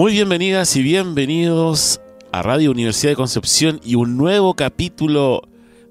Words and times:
Muy 0.00 0.12
bienvenidas 0.12 0.74
y 0.76 0.82
bienvenidos 0.82 2.00
a 2.32 2.40
Radio 2.40 2.70
Universidad 2.70 3.12
de 3.12 3.16
Concepción 3.16 3.82
y 3.84 3.96
un 3.96 4.16
nuevo 4.16 4.54
capítulo 4.54 5.42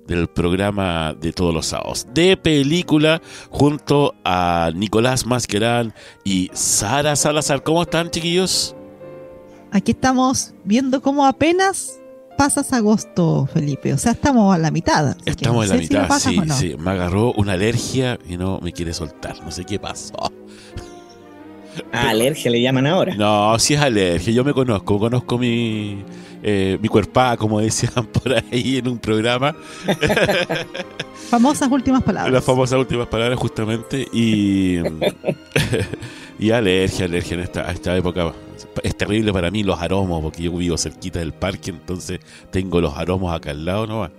del 0.07 0.27
programa 0.27 1.13
de 1.13 1.31
todos 1.31 1.53
los 1.53 1.67
sábados 1.67 2.07
de 2.11 2.35
película 2.35 3.21
junto 3.51 4.15
a 4.25 4.71
Nicolás 4.73 5.27
Masquerán 5.27 5.93
y 6.23 6.49
Sara 6.53 7.15
Salazar. 7.15 7.61
¿Cómo 7.61 7.83
están, 7.83 8.09
chiquillos? 8.09 8.75
Aquí 9.69 9.91
estamos 9.91 10.55
viendo 10.63 11.03
cómo 11.03 11.27
apenas 11.27 11.99
pasas 12.35 12.73
agosto, 12.73 13.47
Felipe. 13.53 13.93
O 13.93 13.99
sea, 13.99 14.13
estamos 14.13 14.55
a 14.55 14.57
la 14.57 14.71
mitad. 14.71 15.17
Estamos 15.23 15.65
en 15.65 15.69
la 15.69 15.77
mitad, 15.77 16.19
sí, 16.19 16.39
sí. 16.57 16.75
Me 16.79 16.89
agarró 16.89 17.31
una 17.33 17.53
alergia 17.53 18.17
y 18.27 18.37
no 18.37 18.59
me 18.59 18.73
quiere 18.73 18.91
soltar. 18.91 19.39
No 19.43 19.51
sé 19.51 19.65
qué 19.65 19.77
pasó. 19.77 20.15
Ah, 21.91 22.09
alergia 22.09 22.51
le 22.51 22.61
llaman 22.61 22.87
ahora. 22.87 23.15
No, 23.15 23.57
si 23.59 23.73
es 23.73 23.79
alergia, 23.79 24.31
yo 24.33 24.43
me 24.43 24.53
conozco, 24.53 24.99
conozco 24.99 25.37
mi, 25.37 26.03
eh, 26.41 26.77
mi 26.81 26.87
cuerpa, 26.87 27.35
como 27.37 27.59
decían 27.59 28.05
por 28.13 28.33
ahí 28.33 28.77
en 28.77 28.87
un 28.87 28.97
programa. 28.97 29.55
famosas 31.29 31.69
últimas 31.69 32.03
palabras. 32.03 32.33
Las 32.33 32.43
famosas 32.43 32.79
últimas 32.79 33.07
palabras, 33.07 33.37
justamente. 33.39 34.07
Y, 34.13 34.77
y 36.39 36.51
alergia, 36.51 37.05
alergia 37.05 37.35
en 37.35 37.41
esta, 37.41 37.71
esta 37.71 37.95
época. 37.97 38.33
Es 38.83 38.95
terrible 38.95 39.33
para 39.33 39.51
mí 39.51 39.63
los 39.63 39.79
aromos, 39.79 40.21
porque 40.21 40.43
yo 40.43 40.51
vivo 40.51 40.77
cerquita 40.77 41.19
del 41.19 41.33
parque, 41.33 41.71
entonces 41.71 42.19
tengo 42.51 42.79
los 42.81 42.97
aromos 42.97 43.35
acá 43.35 43.51
al 43.51 43.65
lado, 43.65 43.87
no 43.87 43.99
va. 43.99 44.11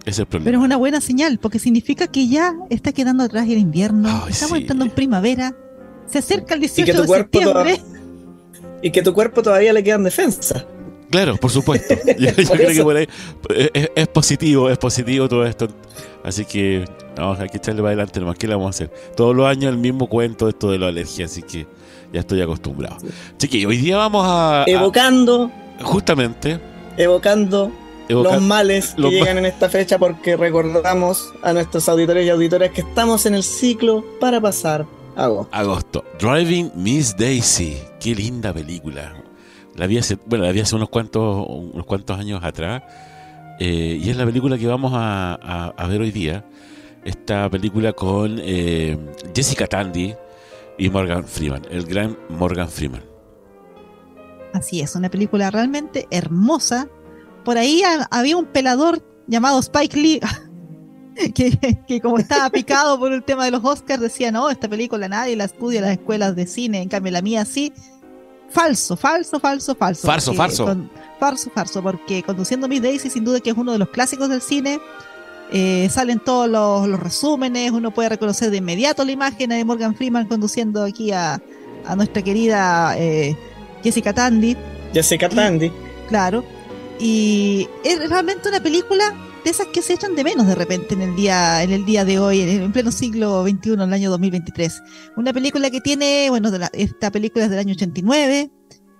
Ese 0.00 0.10
es 0.10 0.18
el 0.20 0.26
problema. 0.26 0.44
Pero 0.44 0.58
es 0.58 0.64
una 0.64 0.76
buena 0.76 1.00
señal, 1.00 1.38
porque 1.38 1.58
significa 1.58 2.06
que 2.06 2.28
ya 2.28 2.54
está 2.70 2.92
quedando 2.92 3.24
atrás 3.24 3.48
el 3.48 3.58
invierno, 3.58 4.26
estamos 4.28 4.58
entrando 4.58 4.84
en 4.84 4.90
primavera 4.92 5.54
se 6.08 6.18
acerca 6.18 6.54
el 6.54 6.60
18 6.60 7.02
de 7.02 7.08
septiembre. 7.08 7.80
Y 8.82 8.90
que 8.90 9.02
tu 9.02 9.12
cuerpo 9.14 9.42
todavía 9.42 9.72
le 9.72 9.82
quedan 9.82 10.04
defensa. 10.04 10.66
Claro, 11.10 11.36
por 11.36 11.50
supuesto. 11.50 11.94
Yo, 12.18 12.34
creo 12.34 12.70
que 12.70 12.82
por 12.82 12.96
ahí 12.96 13.08
es, 13.94 14.08
positivo, 14.08 14.70
es 14.70 14.78
positivo 14.78 15.28
todo 15.28 15.46
esto. 15.46 15.68
Así 16.24 16.44
que 16.44 16.84
vamos, 17.16 17.38
hay 17.40 17.48
que 17.48 17.58
echarle 17.58 17.80
para 17.80 17.92
adelante 17.92 18.20
nomás. 18.20 18.36
¿Qué 18.36 18.46
le 18.46 18.54
vamos 18.54 18.66
a 18.66 18.70
hacer? 18.70 18.90
Todos 19.16 19.34
los 19.34 19.46
años 19.46 19.72
el 19.72 19.78
mismo 19.78 20.08
cuento 20.08 20.48
esto 20.48 20.70
de 20.70 20.78
la 20.78 20.88
alergia, 20.88 21.26
así 21.26 21.42
que 21.42 21.66
ya 22.12 22.20
estoy 22.20 22.40
acostumbrado. 22.42 22.96
Así 23.36 23.48
que 23.48 23.66
hoy 23.66 23.76
día 23.76 23.96
vamos 23.96 24.24
a... 24.28 24.64
Evocando. 24.66 25.50
justamente. 25.82 26.60
Evocando 26.96 27.72
los 28.08 28.40
males 28.40 28.94
que 28.94 29.10
llegan 29.10 29.38
en 29.38 29.46
esta 29.46 29.68
fecha 29.68 29.98
porque 29.98 30.36
recordamos 30.36 31.32
a 31.42 31.52
nuestros 31.52 31.88
auditores 31.88 32.26
y 32.26 32.30
auditoras 32.30 32.70
que 32.70 32.82
estamos 32.82 33.26
en 33.26 33.34
el 33.34 33.42
ciclo 33.42 34.04
para 34.20 34.40
pasar 34.40 34.86
Agosto. 35.16 36.04
Driving 36.18 36.72
Miss 36.74 37.16
Daisy. 37.16 37.78
Qué 37.98 38.14
linda 38.14 38.52
película. 38.52 39.14
La 39.74 39.86
vi 39.86 39.98
hace, 39.98 40.18
bueno, 40.26 40.44
la 40.44 40.52
vi 40.52 40.60
hace 40.60 40.76
unos 40.76 40.88
cuantos, 40.88 41.46
unos 41.48 41.86
cuantos 41.86 42.18
años 42.18 42.42
atrás. 42.44 42.82
Eh, 43.58 43.98
y 44.02 44.10
es 44.10 44.16
la 44.16 44.26
película 44.26 44.58
que 44.58 44.66
vamos 44.66 44.92
a, 44.94 45.72
ver 45.88 46.00
hoy 46.00 46.10
día. 46.10 46.44
Esta 47.04 47.48
película 47.48 47.92
con 47.92 48.38
eh, 48.40 48.98
Jessica 49.34 49.66
Tandy 49.66 50.14
y 50.76 50.90
Morgan 50.90 51.24
Freeman, 51.24 51.62
el 51.70 51.86
gran 51.86 52.18
Morgan 52.28 52.68
Freeman. 52.68 53.02
Así 54.52 54.80
es, 54.80 54.96
una 54.96 55.10
película 55.10 55.50
realmente 55.50 56.06
hermosa. 56.10 56.88
Por 57.44 57.58
ahí 57.58 57.82
había 58.10 58.36
un 58.36 58.46
pelador 58.46 59.02
llamado 59.26 59.60
Spike 59.60 59.96
Lee. 59.96 60.20
que, 61.86 62.00
como 62.00 62.18
estaba 62.18 62.50
picado 62.50 62.98
por 62.98 63.12
el 63.12 63.22
tema 63.22 63.44
de 63.44 63.50
los 63.50 63.64
Oscars, 63.64 64.00
decía, 64.00 64.30
no, 64.30 64.50
esta 64.50 64.68
película 64.68 65.08
nadie 65.08 65.36
la 65.36 65.44
estudia 65.44 65.78
en 65.78 65.86
las 65.86 65.92
escuelas 65.92 66.36
de 66.36 66.46
cine, 66.46 66.82
en 66.82 66.88
cambio 66.88 67.12
la 67.12 67.22
mía 67.22 67.44
sí. 67.44 67.72
Falso, 68.50 68.96
falso, 68.96 69.40
falso, 69.40 69.74
falso. 69.74 70.06
Falso, 70.06 70.34
falso. 70.34 70.88
falso, 71.18 71.50
falso, 71.50 71.82
porque 71.82 72.22
Conduciendo 72.22 72.68
Miss 72.68 72.80
Daisy 72.80 73.10
sin 73.10 73.24
duda 73.24 73.40
que 73.40 73.50
es 73.50 73.56
uno 73.56 73.72
de 73.72 73.78
los 73.78 73.88
clásicos 73.88 74.28
del 74.28 74.40
cine. 74.40 74.78
Eh, 75.52 75.88
salen 75.90 76.20
todos 76.20 76.48
los, 76.48 76.98
resúmenes, 76.98 77.70
uno 77.70 77.92
puede 77.92 78.08
reconocer 78.08 78.50
de 78.50 78.56
inmediato 78.56 79.04
la 79.04 79.12
imagen 79.12 79.50
de 79.50 79.64
Morgan 79.64 79.94
Freeman 79.94 80.26
conduciendo 80.26 80.82
aquí 80.82 81.12
a, 81.12 81.40
nuestra 81.96 82.22
querida 82.22 82.96
eh, 82.98 83.36
Jessica 83.82 84.12
Tandy. 84.12 84.56
Jessica 84.92 85.28
Tandy. 85.28 85.70
claro. 86.08 86.44
Y 86.98 87.68
es 87.84 88.08
realmente 88.08 88.48
una 88.48 88.60
película 88.60 89.14
de 89.46 89.52
esas 89.52 89.68
que 89.68 89.80
se 89.80 89.92
echan 89.92 90.16
de 90.16 90.24
menos 90.24 90.48
de 90.48 90.56
repente 90.56 90.94
en 90.94 91.02
el 91.02 91.14
día, 91.14 91.62
en 91.62 91.70
el 91.70 91.84
día 91.84 92.04
de 92.04 92.18
hoy, 92.18 92.40
en, 92.40 92.72
pleno 92.72 92.90
siglo 92.90 93.44
XXI, 93.44 93.74
en 93.74 93.80
el 93.82 93.92
año 93.92 94.10
2023. 94.10 94.82
Una 95.16 95.32
película 95.32 95.70
que 95.70 95.80
tiene, 95.80 96.26
bueno, 96.30 96.50
esta 96.72 97.12
película 97.12 97.44
es 97.44 97.50
del 97.50 97.60
año 97.60 97.74
89, 97.74 98.50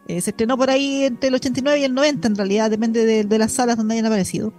eh, 0.07 0.21
se 0.21 0.31
estrenó 0.31 0.57
por 0.57 0.71
ahí 0.71 1.03
entre 1.03 1.31
el 1.31 1.35
89 1.35 1.81
y 1.81 1.83
el 1.83 1.95
90, 1.95 2.29
en 2.29 2.37
realidad, 2.37 2.71
depende 2.71 3.25
de, 3.25 3.39
las 3.39 3.55
salas 3.55 3.77
donde 3.77 3.95
hayan 3.95 4.07
aparecido. 4.07 4.55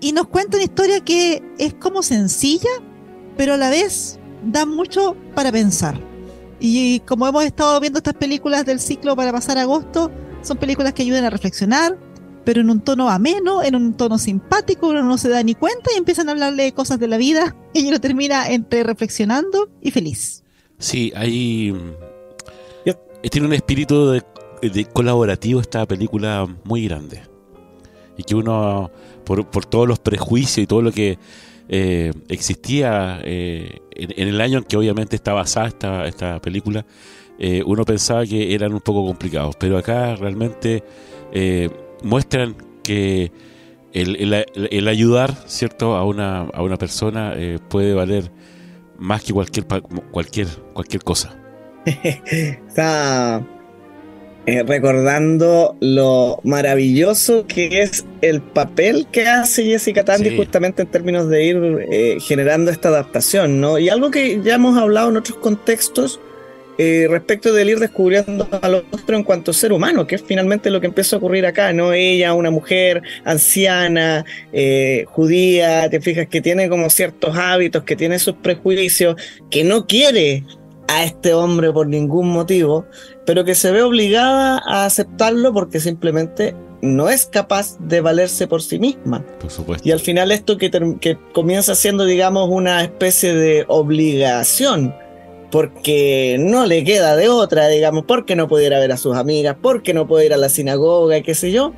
Y 0.00 0.10
nos 0.10 0.26
cuenta 0.26 0.56
una 0.56 0.64
historia 0.64 0.98
que 0.98 1.40
es 1.56 1.74
como 1.74 2.02
sencilla, 2.02 2.70
pero 3.36 3.54
a 3.54 3.58
la 3.58 3.70
vez 3.70 4.18
da 4.44 4.66
mucho 4.66 5.16
para 5.36 5.52
pensar. 5.52 6.00
Y 6.58 6.98
como 7.06 7.28
hemos 7.28 7.44
estado 7.44 7.78
viendo 7.78 7.98
estas 7.98 8.14
películas 8.14 8.66
del 8.66 8.80
ciclo 8.80 9.14
para 9.14 9.30
pasar 9.30 9.56
agosto, 9.56 10.10
son 10.42 10.56
películas 10.56 10.94
que 10.94 11.02
ayudan 11.02 11.22
a 11.22 11.30
reflexionar, 11.30 11.96
pero 12.44 12.60
en 12.60 12.70
un 12.70 12.80
tono 12.80 13.08
ameno, 13.08 13.62
en 13.62 13.76
un 13.76 13.94
tono 13.94 14.18
simpático, 14.18 14.88
uno 14.88 15.02
no 15.02 15.18
se 15.18 15.28
da 15.28 15.42
ni 15.42 15.54
cuenta 15.54 15.90
y 15.94 15.98
empiezan 15.98 16.28
a 16.28 16.32
hablarle 16.32 16.72
cosas 16.72 16.98
de 16.98 17.08
la 17.08 17.16
vida 17.16 17.56
y 17.74 17.88
uno 17.88 18.00
termina 18.00 18.48
entre 18.48 18.82
reflexionando 18.82 19.70
y 19.80 19.90
feliz. 19.90 20.42
Sí, 20.78 21.12
hay... 21.14 21.74
Tiene 23.30 23.46
un 23.46 23.52
espíritu 23.52 24.10
de, 24.10 24.84
colaborativo 24.92 25.60
esta 25.60 25.86
película 25.86 26.44
muy 26.64 26.88
grande. 26.88 27.22
Y 28.16 28.24
que 28.24 28.34
uno, 28.34 28.90
por, 29.24 29.64
todos 29.64 29.86
los 29.86 30.00
prejuicios 30.00 30.58
y 30.58 30.66
todo 30.66 30.82
lo 30.82 30.90
que 30.90 31.20
eh, 31.68 32.12
existía 32.28 33.20
eh, 33.22 33.78
en, 33.92 34.28
el 34.28 34.40
año 34.40 34.58
en 34.58 34.64
que 34.64 34.76
obviamente 34.76 35.14
está 35.14 35.32
basada 35.34 35.68
esta, 35.68 36.06
esta 36.08 36.42
película, 36.42 36.84
eh, 37.38 37.62
uno 37.64 37.84
pensaba 37.84 38.26
que 38.26 38.52
eran 38.54 38.74
un 38.74 38.80
poco 38.80 39.06
complicados. 39.06 39.54
Pero 39.56 39.78
acá 39.78 40.16
realmente 40.16 40.82
muestran 42.02 42.56
que 42.82 43.32
el, 43.92 44.88
ayudar 44.88 45.34
cierto 45.46 45.96
a 45.96 46.04
una, 46.04 46.42
a 46.42 46.62
una 46.62 46.76
persona 46.76 47.34
eh, 47.36 47.58
puede 47.68 47.94
valer 47.94 48.30
más 48.98 49.22
que 49.22 49.32
cualquier 49.32 49.66
cualquier 49.66 50.48
cualquier 50.72 51.02
cosa. 51.02 51.36
Está 51.84 53.42
eh, 54.46 54.62
recordando 54.62 55.76
lo 55.80 56.40
maravilloso 56.44 57.46
que 57.46 57.82
es 57.82 58.04
el 58.22 58.40
papel 58.40 59.06
que 59.10 59.26
hace 59.26 59.64
Jessica 59.64 60.04
Tandy 60.04 60.36
justamente 60.36 60.82
en 60.82 60.88
términos 60.88 61.28
de 61.28 61.44
ir 61.44 61.86
eh, 61.90 62.18
generando 62.20 62.70
esta 62.70 62.88
adaptación 62.88 63.60
no 63.60 63.78
y 63.78 63.88
algo 63.88 64.10
que 64.10 64.40
ya 64.42 64.54
hemos 64.54 64.76
hablado 64.76 65.10
en 65.10 65.18
otros 65.18 65.38
contextos 65.38 66.20
eh, 66.78 67.06
respecto 67.08 67.52
del 67.52 67.70
ir 67.70 67.78
descubriendo 67.78 68.48
al 68.62 68.74
otro 68.74 69.16
en 69.16 69.24
cuanto 69.24 69.52
ser 69.52 69.72
humano, 69.72 70.06
que 70.06 70.14
es 70.14 70.22
finalmente 70.22 70.70
lo 70.70 70.80
que 70.80 70.86
empieza 70.86 71.16
a 71.16 71.18
ocurrir 71.18 71.44
acá, 71.44 71.72
¿no? 71.72 71.92
Ella, 71.92 72.32
una 72.32 72.50
mujer 72.50 73.02
anciana, 73.24 74.24
eh, 74.52 75.04
judía, 75.08 75.90
te 75.90 76.00
fijas 76.00 76.28
que 76.28 76.40
tiene 76.40 76.68
como 76.68 76.88
ciertos 76.88 77.36
hábitos, 77.36 77.84
que 77.84 77.96
tiene 77.96 78.18
sus 78.18 78.34
prejuicios, 78.36 79.16
que 79.50 79.64
no 79.64 79.86
quiere 79.86 80.44
a 80.88 81.04
este 81.04 81.34
hombre 81.34 81.72
por 81.72 81.86
ningún 81.86 82.30
motivo, 82.30 82.86
pero 83.26 83.44
que 83.44 83.54
se 83.54 83.70
ve 83.70 83.82
obligada 83.82 84.60
a 84.66 84.86
aceptarlo 84.86 85.52
porque 85.52 85.80
simplemente 85.80 86.54
no 86.80 87.08
es 87.08 87.26
capaz 87.26 87.78
de 87.78 88.00
valerse 88.00 88.46
por 88.48 88.62
sí 88.62 88.78
misma. 88.78 89.24
Por 89.40 89.50
supuesto. 89.50 89.88
Y 89.88 89.92
al 89.92 90.00
final 90.00 90.32
esto 90.32 90.58
que, 90.58 90.70
que 91.00 91.16
comienza 91.32 91.74
siendo, 91.74 92.04
digamos, 92.04 92.48
una 92.50 92.82
especie 92.82 93.34
de 93.34 93.64
obligación, 93.68 94.94
porque 95.52 96.38
no 96.40 96.66
le 96.66 96.82
queda 96.82 97.14
de 97.14 97.28
otra, 97.28 97.68
digamos, 97.68 98.04
porque 98.06 98.34
no 98.34 98.48
puede 98.48 98.66
ir 98.66 98.74
a 98.74 98.80
ver 98.80 98.90
a 98.90 98.96
sus 98.96 99.14
amigas, 99.14 99.56
porque 99.60 99.94
no 99.94 100.08
puede 100.08 100.26
ir 100.26 100.32
a 100.32 100.38
la 100.38 100.48
sinagoga, 100.48 101.20
qué 101.20 101.34
sé 101.34 101.52
yo, 101.52 101.74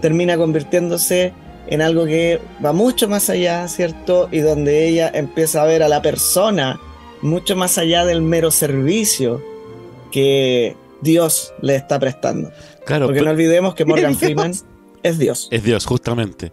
termina 0.00 0.36
convirtiéndose 0.36 1.32
en 1.66 1.80
algo 1.80 2.04
que 2.04 2.38
va 2.64 2.72
mucho 2.72 3.08
más 3.08 3.30
allá, 3.30 3.66
¿cierto? 3.68 4.28
Y 4.30 4.40
donde 4.40 4.86
ella 4.86 5.10
empieza 5.12 5.62
a 5.62 5.66
ver 5.66 5.82
a 5.82 5.88
la 5.88 6.02
persona 6.02 6.78
mucho 7.22 7.56
más 7.56 7.78
allá 7.78 8.04
del 8.04 8.20
mero 8.20 8.50
servicio 8.50 9.42
que 10.12 10.76
Dios 11.00 11.54
le 11.62 11.76
está 11.76 11.98
prestando. 11.98 12.52
Claro, 12.84 13.06
Porque 13.06 13.22
no 13.22 13.30
olvidemos 13.30 13.74
que 13.74 13.84
Morgan 13.86 14.14
Freeman 14.16 14.52
es 15.02 15.18
Dios. 15.18 15.48
Es 15.50 15.64
Dios, 15.64 15.86
justamente. 15.86 16.52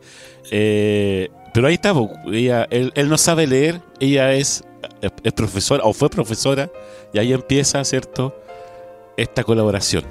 Eh, 0.50 1.30
pero 1.54 1.68
ahí 1.68 1.74
está, 1.74 1.94
ella, 2.32 2.66
él, 2.72 3.10
no 3.10 3.18
sabe 3.18 3.46
leer, 3.46 3.82
ella 4.00 4.34
es, 4.34 4.64
es, 5.02 5.34
profesora 5.34 5.84
o 5.84 5.94
fue 5.94 6.10
profesora, 6.10 6.72
y 7.14 7.20
ahí 7.20 7.34
empieza, 7.34 7.84
¿cierto? 7.84 8.36
Esta 9.18 9.44
colaboración. 9.44 10.04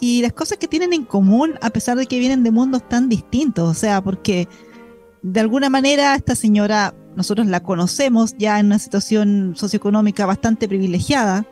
Y 0.00 0.22
las 0.22 0.32
cosas 0.32 0.58
que 0.58 0.66
tienen 0.66 0.92
en 0.92 1.04
común, 1.04 1.54
a 1.60 1.70
pesar 1.70 1.96
de 1.98 2.06
que 2.06 2.18
vienen 2.18 2.42
de 2.42 2.50
mundos 2.50 2.88
tan 2.88 3.08
distintos, 3.08 3.68
o 3.68 3.74
sea, 3.74 4.00
porque 4.00 4.48
de 5.22 5.40
alguna 5.40 5.68
manera 5.68 6.14
esta 6.14 6.34
señora, 6.34 6.94
nosotros 7.16 7.46
la 7.46 7.60
conocemos 7.60 8.34
ya 8.38 8.58
en 8.58 8.66
una 8.66 8.78
situación 8.78 9.54
socioeconómica 9.56 10.24
bastante 10.24 10.68
privilegiada, 10.68 11.44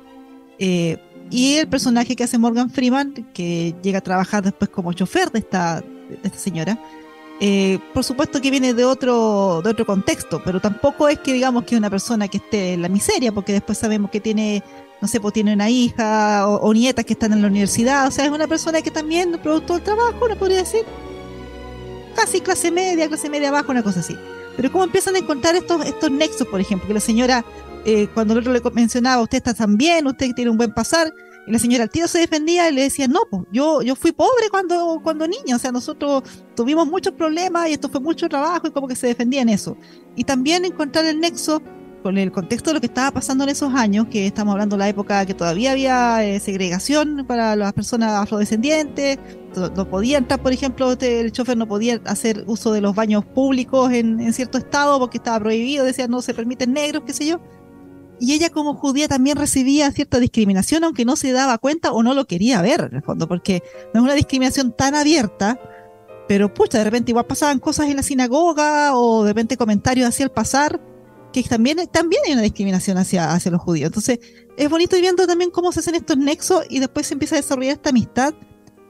eh, 0.59 0.99
y 1.31 1.57
el 1.57 1.69
personaje 1.69 2.17
que 2.17 2.25
hace 2.25 2.39
Morgan 2.39 2.71
Freeman, 2.71 3.13
que 3.35 3.75
llega 3.83 3.99
a 3.99 4.03
trabajar 4.03 4.43
después 4.43 4.71
como 4.71 4.95
chofer 4.95 5.31
de 5.31 5.41
esta, 5.41 5.83
de 5.83 6.19
esta 6.23 6.39
señora, 6.39 6.79
eh, 7.41 7.79
por 7.95 8.03
supuesto 8.03 8.41
que 8.41 8.51
viene 8.51 8.75
de 8.75 8.85
otro, 8.85 9.61
de 9.63 9.71
otro 9.71 9.87
contexto, 9.87 10.43
pero 10.45 10.61
tampoco 10.61 11.09
es 11.09 11.21
que 11.21 11.33
digamos 11.33 11.65
que 11.65 11.77
es 11.77 11.79
una 11.79 11.91
persona 11.91 12.27
que 12.27 12.39
esté 12.39 12.73
en 12.73 12.83
la 12.83 12.89
miseria, 12.89 13.31
porque 13.31 13.53
después 13.53 13.79
sabemos 13.79 14.11
que 14.11 14.21
tiene, 14.21 14.65
no 15.01 15.07
sé, 15.07 15.21
pues 15.21 15.35
tiene 15.35 15.53
una 15.53 15.71
hija 15.71 16.49
o, 16.49 16.75
nietas 16.75 17.05
que 17.05 17.13
están 17.13 17.33
en 17.33 17.43
la 17.43 17.49
universidad, 17.49 18.09
o 18.09 18.11
sea, 18.11 18.25
es 18.25 18.31
una 18.33 18.49
persona 18.49 18.83
que 18.83 18.91
también, 18.91 19.39
producto 19.41 19.75
del 19.75 19.85
trabajo, 19.85 20.25
uno 20.25 20.37
podría 20.37 20.59
decir, 20.59 20.83
casi 22.17 22.41
clase 22.41 22.73
media, 22.73 23.07
clase 23.07 23.31
media 23.31 23.53
baja, 23.53 23.71
una 23.71 23.85
cosa 23.85 24.01
así. 24.01 24.17
Pero 24.57 24.73
cómo 24.73 24.83
empiezan 24.83 25.15
a 25.15 25.19
encontrar 25.21 25.55
estos, 25.55 25.87
estos 25.87 26.11
nexos, 26.11 26.49
por 26.49 26.61
ejemplo, 26.61 26.89
que 26.89 26.95
la 26.95 27.01
señora, 27.01 27.45
eh, 27.85 28.09
cuando 28.13 28.35
el 28.35 28.41
otro 28.41 28.53
le 28.53 28.61
mencionaba, 28.73 29.23
usted 29.23 29.39
está 29.39 29.55
tan 29.55 29.77
bien, 29.77 30.09
usted 30.09 30.35
tiene 30.35 30.51
un 30.51 30.57
buen 30.57 30.73
pasar, 30.75 31.15
y 31.49 31.51
la 31.51 31.59
señora 31.59 31.85
al 31.85 32.09
se 32.09 32.19
defendía 32.19 32.69
y 32.69 32.75
le 32.75 32.83
decía, 32.83 33.09
no, 33.09 33.21
pues 33.31 33.45
yo, 33.51 33.81
yo 33.81 33.97
fui 33.97 34.13
pobre 34.13 34.51
cuando, 34.51 35.01
cuando 35.03 35.27
niña, 35.27 35.57
o 35.57 35.59
sea, 35.59 35.73
nosotros 35.73 36.23
tuvimos 36.55 36.87
muchos 36.87 37.15
problemas 37.15 37.69
y 37.69 37.73
esto 37.73 37.89
fue 37.89 38.01
mucho 38.01 38.29
trabajo 38.29 38.69
y 38.69 38.71
como 38.71 38.87
que 38.87 38.95
se 38.95 39.07
defendía 39.07 39.41
en 39.41 39.49
eso. 39.49 39.75
Y 40.15 40.25
también 40.25 40.67
encontrar 40.67 41.07
el 41.07 41.19
nexo 41.21 41.63
con 42.03 42.19
el 42.19 42.31
contexto 42.33 42.71
de 42.71 42.75
lo 42.75 42.81
que 42.81 42.87
estaba 42.87 43.13
pasando 43.13 43.45
en 43.45 43.51
esos 43.51 43.73
años, 43.75 44.09
que 44.11 44.27
estamos 44.27 44.53
hablando 44.53 44.77
de 44.77 44.81
la 44.81 44.89
época 44.91 45.25
que 45.25 45.33
todavía 45.33 45.73
había 45.73 46.23
eh, 46.23 46.39
segregación 46.39 47.25
para 47.27 47.57
las 47.57 47.73
personas 47.73 48.13
afrodescendientes, 48.13 49.19
no, 49.57 49.89
podía 49.89 50.19
entrar, 50.19 50.43
por 50.43 50.53
ejemplo, 50.53 50.93
este, 50.93 51.21
el 51.21 51.33
chofer 51.33 51.57
no 51.57 51.67
podía 51.67 51.99
hacer 52.05 52.45
uso 52.47 52.73
de 52.73 52.83
los 52.83 52.95
baños 52.95 53.25
públicos 53.25 53.91
en, 53.91 54.21
en 54.21 54.35
cierto 54.35 54.59
estado 54.59 54.99
porque 54.99 55.17
estaba 55.17 55.41
prohibido, 55.41 55.87
decía 55.87 56.09
no 56.09 56.21
se 56.21 56.35
permiten 56.35 56.75
negros, 56.75 57.05
qué 57.07 57.15
sé 57.15 57.27
yo 57.27 57.41
y 58.21 58.33
ella 58.33 58.51
como 58.51 58.75
judía 58.75 59.09
también 59.09 59.37
recibía 59.37 59.91
cierta 59.93 60.19
discriminación, 60.19 60.85
aunque 60.85 61.05
no 61.05 61.17
se 61.17 61.33
daba 61.33 61.59
cuenta 61.59 61.93
o 61.93 62.03
no 62.03 62.15
lo 62.15 62.27
quería 62.27 62.61
ver, 62.63 62.89
en 62.91 62.97
el 62.97 63.03
fondo, 63.03 63.29
porque 63.29 63.63
no 63.95 64.01
es 64.01 64.05
una 64.05 64.15
discriminación 64.15 64.73
tan 64.73 64.95
abierta, 64.95 65.61
pero 66.27 66.53
pucha, 66.53 66.79
de 66.79 66.85
repente 66.85 67.13
igual 67.13 67.27
pasaban 67.27 67.59
cosas 67.59 67.89
en 67.89 67.97
la 67.97 68.03
sinagoga 68.03 68.97
o 68.97 69.25
de 69.25 69.31
repente 69.31 69.57
comentarios 69.57 70.09
hacia 70.09 70.25
el 70.25 70.31
pasar, 70.31 70.81
que 71.33 71.43
también, 71.43 71.79
también 71.93 72.23
hay 72.27 72.33
una 72.33 72.43
discriminación 72.43 72.99
hacia, 72.99 73.33
hacia 73.33 73.51
los 73.51 73.61
judíos. 73.61 73.87
Entonces, 73.87 74.19
es 74.57 74.69
bonito 74.69 74.97
ir 74.97 75.03
viendo 75.03 75.27
también 75.27 75.51
cómo 75.51 75.73
se 75.73 75.81
hacen 75.81 75.95
estos 75.95 76.17
nexos 76.17 76.65
y 76.69 76.81
después 76.81 77.07
se 77.07 77.15
empieza 77.15 77.37
a 77.37 77.39
desarrollar 77.39 77.75
esta 77.75 77.91
amistad 77.91 78.35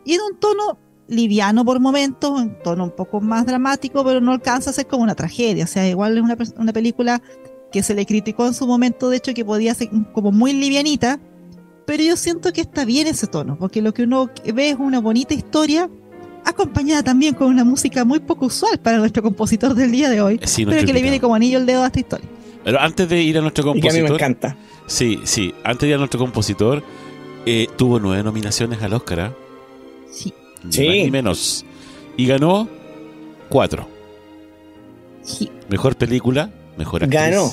y 0.05 0.15
en 0.15 0.21
un 0.23 0.39
tono 0.39 0.79
liviano 1.09 1.65
por 1.65 1.81
momentos, 1.81 2.31
un 2.31 2.59
tono 2.63 2.85
un 2.85 2.91
poco 2.91 3.21
más 3.21 3.47
dramático, 3.47 4.05
pero 4.05 4.21
no 4.21 4.33
alcanza 4.33 4.71
a 4.71 4.73
ser 4.73 4.87
como 4.87 5.03
una 5.03 5.15
tragedia. 5.15 5.65
O 5.65 5.67
sea, 5.67 5.87
igual 5.89 6.17
es 6.17 6.23
una, 6.23 6.37
una 6.57 6.73
película 6.73 7.23
que 7.73 7.83
se 7.83 7.95
le 7.95 8.07
criticó 8.07 8.47
en 8.47 8.55
su 8.55 8.67
momento, 8.67 9.11
de 9.11 9.19
hecho, 9.19 9.35
que 9.35 9.45
podía 9.45 9.75
ser 9.75 9.91
como 10.13 10.33
muy 10.33 10.53
livianita, 10.53 11.21
pero 11.87 12.03
yo 12.03 12.17
siento 12.17 12.53
que 12.53 12.61
está 12.61 12.85
bien 12.85 13.07
ese 13.07 13.27
tono, 13.27 13.57
porque 13.59 13.83
lo 13.83 13.95
que 13.95 14.03
uno 14.03 14.31
ve 14.55 14.71
es 14.71 14.77
una 14.79 15.01
bonita 15.01 15.35
historia, 15.35 15.91
acompañada 16.45 17.03
también 17.03 17.35
con 17.35 17.49
una 17.49 17.65
música 17.65 18.05
muy 18.05 18.21
poco 18.21 18.47
usual 18.47 18.79
para 18.81 18.99
nuestro 18.99 19.23
compositor 19.23 19.75
del 19.75 19.91
día 19.93 20.09
de 20.09 20.21
hoy, 20.21 20.39
pero 20.39 20.87
que 20.87 20.93
le 20.93 21.03
viene 21.03 21.21
como 21.21 21.35
anillo 21.35 21.59
el 21.59 21.67
dedo 21.67 21.83
a 21.83 21.87
esta 21.87 22.01
historia. 22.01 22.29
Pero 22.65 22.81
antes 22.81 23.09
de 23.09 23.23
ir 23.23 23.39
a 23.39 23.41
nuestro 23.41 23.65
compositor... 23.65 23.91
Y 23.91 23.95
que 23.95 24.01
a 24.01 24.03
mí 24.03 24.09
me 24.09 24.15
encanta. 24.15 24.57
Sí, 24.87 25.21
sí, 25.25 25.55
antes 25.65 25.83
de 25.83 25.89
ir 25.89 25.95
a 25.95 25.99
nuestro 25.99 26.19
compositor, 26.19 26.83
eh, 27.47 27.67
tuvo 27.77 28.01
nueve 28.01 28.23
nominaciones 28.23 28.83
al 28.83 28.93
Oscar. 28.93 29.21
¿ah? 29.21 29.33
Sí. 30.11 30.33
Ni 30.65 30.73
sí. 30.73 30.89
ni 31.05 31.11
menos. 31.11 31.65
Y 32.17 32.27
ganó 32.27 32.69
cuatro. 33.49 33.89
Sí. 35.23 35.51
Mejor 35.69 35.97
película, 35.97 36.51
mejor 36.79 37.05
actriz. 37.05 37.21
Ganó. 37.21 37.51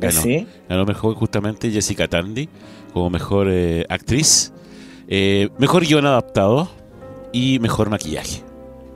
Ganó, 0.00 0.22
¿Sí? 0.22 0.46
ganó 0.68 0.84
mejor 0.84 1.14
justamente 1.14 1.70
Jessica 1.70 2.08
Tandy 2.08 2.48
como 2.92 3.10
mejor 3.10 3.48
eh, 3.50 3.84
actriz, 3.88 4.52
eh, 5.08 5.48
mejor 5.58 5.86
guion 5.86 6.04
adaptado 6.06 6.68
y 7.32 7.58
mejor 7.60 7.90
maquillaje. 7.90 8.42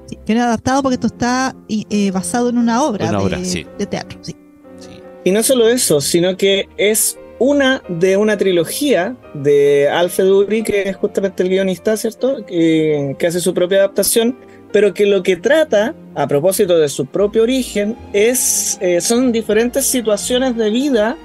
Sí, 0.07 0.19
guion 0.27 0.41
adaptado 0.41 0.83
porque 0.83 0.95
esto 0.95 1.07
está 1.07 1.55
eh, 1.69 2.11
basado 2.11 2.49
en 2.49 2.59
una 2.59 2.83
obra, 2.83 3.09
Una 3.09 3.19
de, 3.19 3.25
obra, 3.25 3.45
sí. 3.45 3.67
de 3.79 3.87
teatro. 3.87 4.19
Sí. 4.23 4.35
Sí. 4.79 5.01
Y 5.25 5.31
no 5.31 5.43
solo 5.43 5.69
eso, 5.69 6.01
sino 6.01 6.37
que 6.37 6.69
es 6.77 7.17
una 7.39 7.83
de 7.89 8.17
una 8.17 8.37
trilogía 8.37 9.17
de 9.35 9.89
Alfred 9.89 10.31
Uri, 10.31 10.63
que 10.63 10.89
es 10.89 10.97
justamente 10.97 11.43
el 11.43 11.49
guionista, 11.49 11.97
¿cierto? 11.97 12.45
Que, 12.47 13.17
que 13.19 13.27
hace 13.27 13.41
su 13.41 13.53
propia 13.53 13.79
adaptación, 13.79 14.37
pero 14.73 14.95
que 14.95 15.07
lo 15.07 15.23
que 15.23 15.37
trata, 15.37 15.95
a 16.15 16.27
propósito 16.27 16.79
de 16.79 16.89
su 16.89 17.07
propio 17.07 17.43
origen, 17.43 17.97
es, 18.13 18.79
eh, 18.81 19.01
son 19.01 19.31
diferentes 19.31 19.85
situaciones 19.87 20.57
de 20.57 20.71
vida 20.71 21.17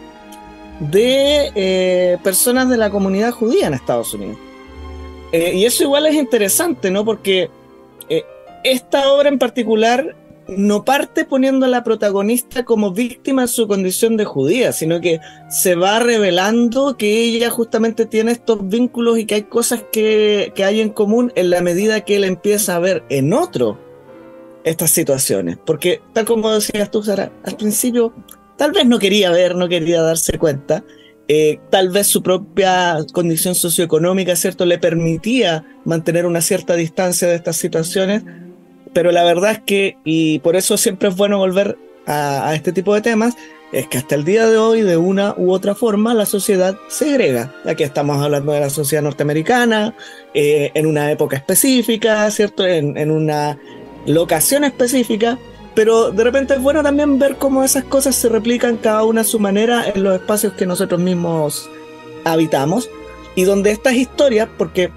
de 0.80 1.52
eh, 1.56 2.18
personas 2.24 2.70
de 2.70 2.78
la 2.78 2.90
comunidad 2.90 3.32
judía 3.32 3.68
en 3.68 3.74
Estados 3.74 4.14
Unidos. 4.14 4.38
Eh, 5.32 5.54
y 5.56 5.66
eso 5.66 5.84
igual 5.84 6.06
es 6.06 6.16
interesante, 6.16 6.92
¿no? 6.92 7.04
Porque 7.04 7.50
esta 8.64 9.12
obra 9.14 9.30
en 9.30 9.40
particular 9.40 10.16
no 10.48 10.86
parte 10.86 11.26
poniendo 11.26 11.66
a 11.66 11.70
la 11.70 11.84
protagonista 11.84 12.64
como 12.64 12.92
víctima 12.92 13.44
de 13.44 13.48
su 13.48 13.68
condición 13.68 14.18
de 14.18 14.26
judía, 14.26 14.72
sino 14.72 15.02
que 15.02 15.20
se 15.50 15.76
va 15.76 16.00
revelando 16.00 16.98
que 16.98 17.22
ella 17.22 17.50
justamente 17.50 18.06
tiene 18.06 18.32
estos 18.32 18.68
vínculos 18.68 19.20
y 19.20 19.26
que 19.26 19.36
hay 19.36 19.44
cosas 19.44 19.84
que, 19.92 20.52
que 20.56 20.64
hay 20.64 20.82
en 20.82 20.90
común 20.90 21.32
en 21.36 21.50
la 21.50 21.62
medida 21.62 22.02
que 22.02 22.16
él 22.16 22.24
empieza 22.24 22.76
a 22.76 22.80
ver 22.80 23.04
en 23.10 23.34
otro 23.34 23.78
estas 24.64 24.92
situaciones. 24.92 25.58
Porque 25.66 26.02
tal 26.14 26.26
como 26.26 26.52
decías 26.52 26.92
tú, 26.92 27.04
Sara, 27.04 27.32
al 27.44 27.58
principio 27.58 28.14
tal 28.58 28.72
vez 28.72 28.86
no 28.86 29.00
quería 29.00 29.32
ver, 29.32 29.56
no 29.56 29.68
quería 29.68 30.02
darse 30.02 30.38
cuenta, 30.38 30.84
eh, 31.28 31.60
tal 31.70 31.90
vez 31.90 32.08
su 32.08 32.24
propia 32.24 32.98
condición 33.14 33.54
socioeconómica, 33.54 34.36
¿cierto?, 34.36 34.66
le 34.66 34.80
permitía 34.80 35.66
mantener 35.84 36.26
una 36.26 36.42
cierta 36.42 36.76
distancia 36.76 37.28
de 37.28 37.36
estas 37.36 37.58
situaciones, 37.58 38.24
pero 38.98 39.12
la 39.12 39.24
verdad 39.24 39.52
es 39.52 39.60
que, 39.60 39.96
y 40.06 40.40
por 40.40 40.56
eso 40.56 40.76
siempre 40.76 41.10
es 41.10 41.16
bueno 41.16 41.38
volver 41.38 41.78
a, 42.08 42.56
este 42.56 42.72
tipo 42.74 42.96
de 42.96 43.02
temas, 43.02 43.36
es 43.72 43.88
que 43.88 44.00
hasta 44.00 44.16
el 44.16 44.26
día 44.26 44.48
de 44.48 44.58
hoy, 44.58 44.82
de 44.82 44.98
una 44.98 45.36
u 45.38 45.52
otra 45.52 45.76
forma, 45.76 46.16
la 46.16 46.26
sociedad 46.26 46.76
segrega. 46.88 47.54
Aquí 47.68 47.84
estamos 47.84 48.20
hablando 48.20 48.54
de 48.54 48.60
la 48.60 48.72
sociedad 48.72 49.04
norteamericana, 49.04 49.94
eh, 50.34 50.72
en 50.74 50.88
una 50.88 51.12
época 51.12 51.38
específica, 51.38 52.32
¿cierto?, 52.32 52.66
en, 52.66 52.98
en 52.98 53.12
una 53.12 53.60
locación 54.08 54.64
específica, 54.64 55.38
pero 55.76 56.10
de 56.10 56.24
repente 56.24 56.56
es 56.56 56.60
bueno 56.60 56.82
también 56.82 57.20
ver 57.20 57.36
cómo 57.36 57.64
esas 57.64 57.84
cosas 57.84 58.16
se 58.16 58.30
replican 58.30 58.78
cada 58.78 59.04
una 59.04 59.22
a 59.22 59.26
su 59.26 59.40
manera 59.40 59.88
en 59.94 60.02
los 60.02 60.16
espacios 60.16 60.54
que 60.54 60.66
nosotros 60.66 61.00
mismos 61.00 61.70
habitamos 62.26 62.90
y 63.36 63.44
donde 63.44 63.70
estas 63.70 63.94
historias, 63.94 64.50
porque, 64.58 64.90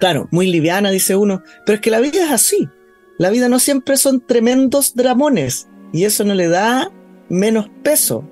claro, 0.00 0.28
muy 0.30 0.46
liviana, 0.46 0.90
dice 0.90 1.14
uno, 1.14 1.42
pero 1.66 1.76
es 1.76 1.82
que 1.82 1.90
la 1.90 2.00
vida 2.00 2.24
es 2.24 2.30
así. 2.30 2.70
La 3.18 3.30
vida 3.30 3.48
no 3.48 3.58
siempre 3.58 3.96
son 3.96 4.20
tremendos 4.20 4.94
dramones 4.94 5.68
y 5.92 6.04
eso 6.04 6.24
no 6.24 6.34
le 6.34 6.48
da 6.48 6.92
menos 7.28 7.68
peso 7.82 8.24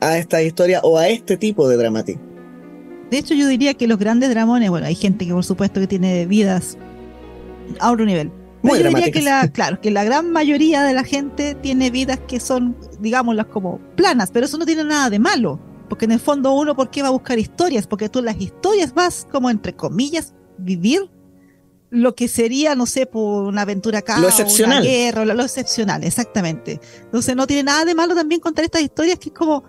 a 0.00 0.16
esta 0.16 0.42
historia 0.42 0.80
o 0.82 0.96
a 0.96 1.08
este 1.08 1.36
tipo 1.36 1.68
de 1.68 1.76
dramatismo. 1.76 2.22
De 3.10 3.18
hecho, 3.18 3.34
yo 3.34 3.46
diría 3.46 3.74
que 3.74 3.86
los 3.86 3.98
grandes 3.98 4.30
dramones, 4.30 4.70
bueno, 4.70 4.86
hay 4.86 4.94
gente 4.94 5.26
que 5.26 5.32
por 5.32 5.44
supuesto 5.44 5.80
que 5.80 5.86
tiene 5.86 6.24
vidas 6.24 6.78
a 7.80 7.92
otro 7.92 8.06
nivel. 8.06 8.32
Muy 8.62 8.78
yo 8.80 8.88
diría 8.88 9.10
que 9.10 9.20
la, 9.20 9.48
claro, 9.48 9.80
que 9.80 9.90
la 9.90 10.04
gran 10.04 10.32
mayoría 10.32 10.82
de 10.84 10.94
la 10.94 11.04
gente 11.04 11.54
tiene 11.54 11.90
vidas 11.90 12.18
que 12.26 12.40
son, 12.40 12.76
digámoslas, 13.00 13.46
como 13.46 13.78
planas, 13.94 14.30
pero 14.30 14.46
eso 14.46 14.56
no 14.56 14.64
tiene 14.64 14.84
nada 14.84 15.10
de 15.10 15.18
malo. 15.18 15.60
Porque 15.88 16.06
en 16.06 16.12
el 16.12 16.20
fondo 16.20 16.52
uno, 16.52 16.74
¿por 16.74 16.90
qué 16.90 17.02
va 17.02 17.08
a 17.08 17.12
buscar 17.12 17.38
historias? 17.38 17.86
Porque 17.86 18.08
tú 18.08 18.22
las 18.22 18.40
historias 18.40 18.94
vas 18.94 19.26
como, 19.30 19.48
entre 19.50 19.74
comillas, 19.74 20.34
vivir 20.58 21.10
lo 21.90 22.14
que 22.14 22.28
sería, 22.28 22.74
no 22.74 22.86
sé, 22.86 23.06
por 23.06 23.44
una 23.44 23.62
aventura 23.62 24.00
acá, 24.00 24.18
lo 24.18 24.28
excepcional. 24.28 24.82
una 24.82 24.86
guerra, 24.86 25.24
lo, 25.24 25.34
lo, 25.34 25.42
excepcional, 25.42 26.04
exactamente. 26.04 26.80
Entonces 27.00 27.34
no 27.34 27.46
tiene 27.46 27.64
nada 27.64 27.84
de 27.84 27.94
malo 27.94 28.14
también 28.14 28.40
contar 28.40 28.64
estas 28.64 28.82
historias 28.82 29.18
que 29.18 29.30
es 29.30 29.34
como, 29.34 29.64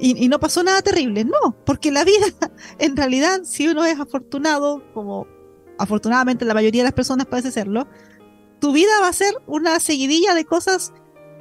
y, 0.00 0.24
y, 0.24 0.28
no 0.28 0.40
pasó 0.40 0.62
nada 0.62 0.80
terrible, 0.82 1.24
no, 1.24 1.56
porque 1.64 1.90
la 1.90 2.04
vida, 2.04 2.26
en 2.78 2.96
realidad, 2.96 3.40
si 3.44 3.68
uno 3.68 3.84
es 3.84 4.00
afortunado, 4.00 4.82
como 4.94 5.26
afortunadamente 5.78 6.44
la 6.44 6.54
mayoría 6.54 6.82
de 6.82 6.88
las 6.88 6.94
personas 6.94 7.26
parece 7.26 7.50
serlo, 7.50 7.86
tu 8.60 8.72
vida 8.72 8.90
va 9.00 9.08
a 9.08 9.12
ser 9.12 9.34
una 9.46 9.78
seguidilla 9.80 10.34
de 10.34 10.44
cosas 10.44 10.92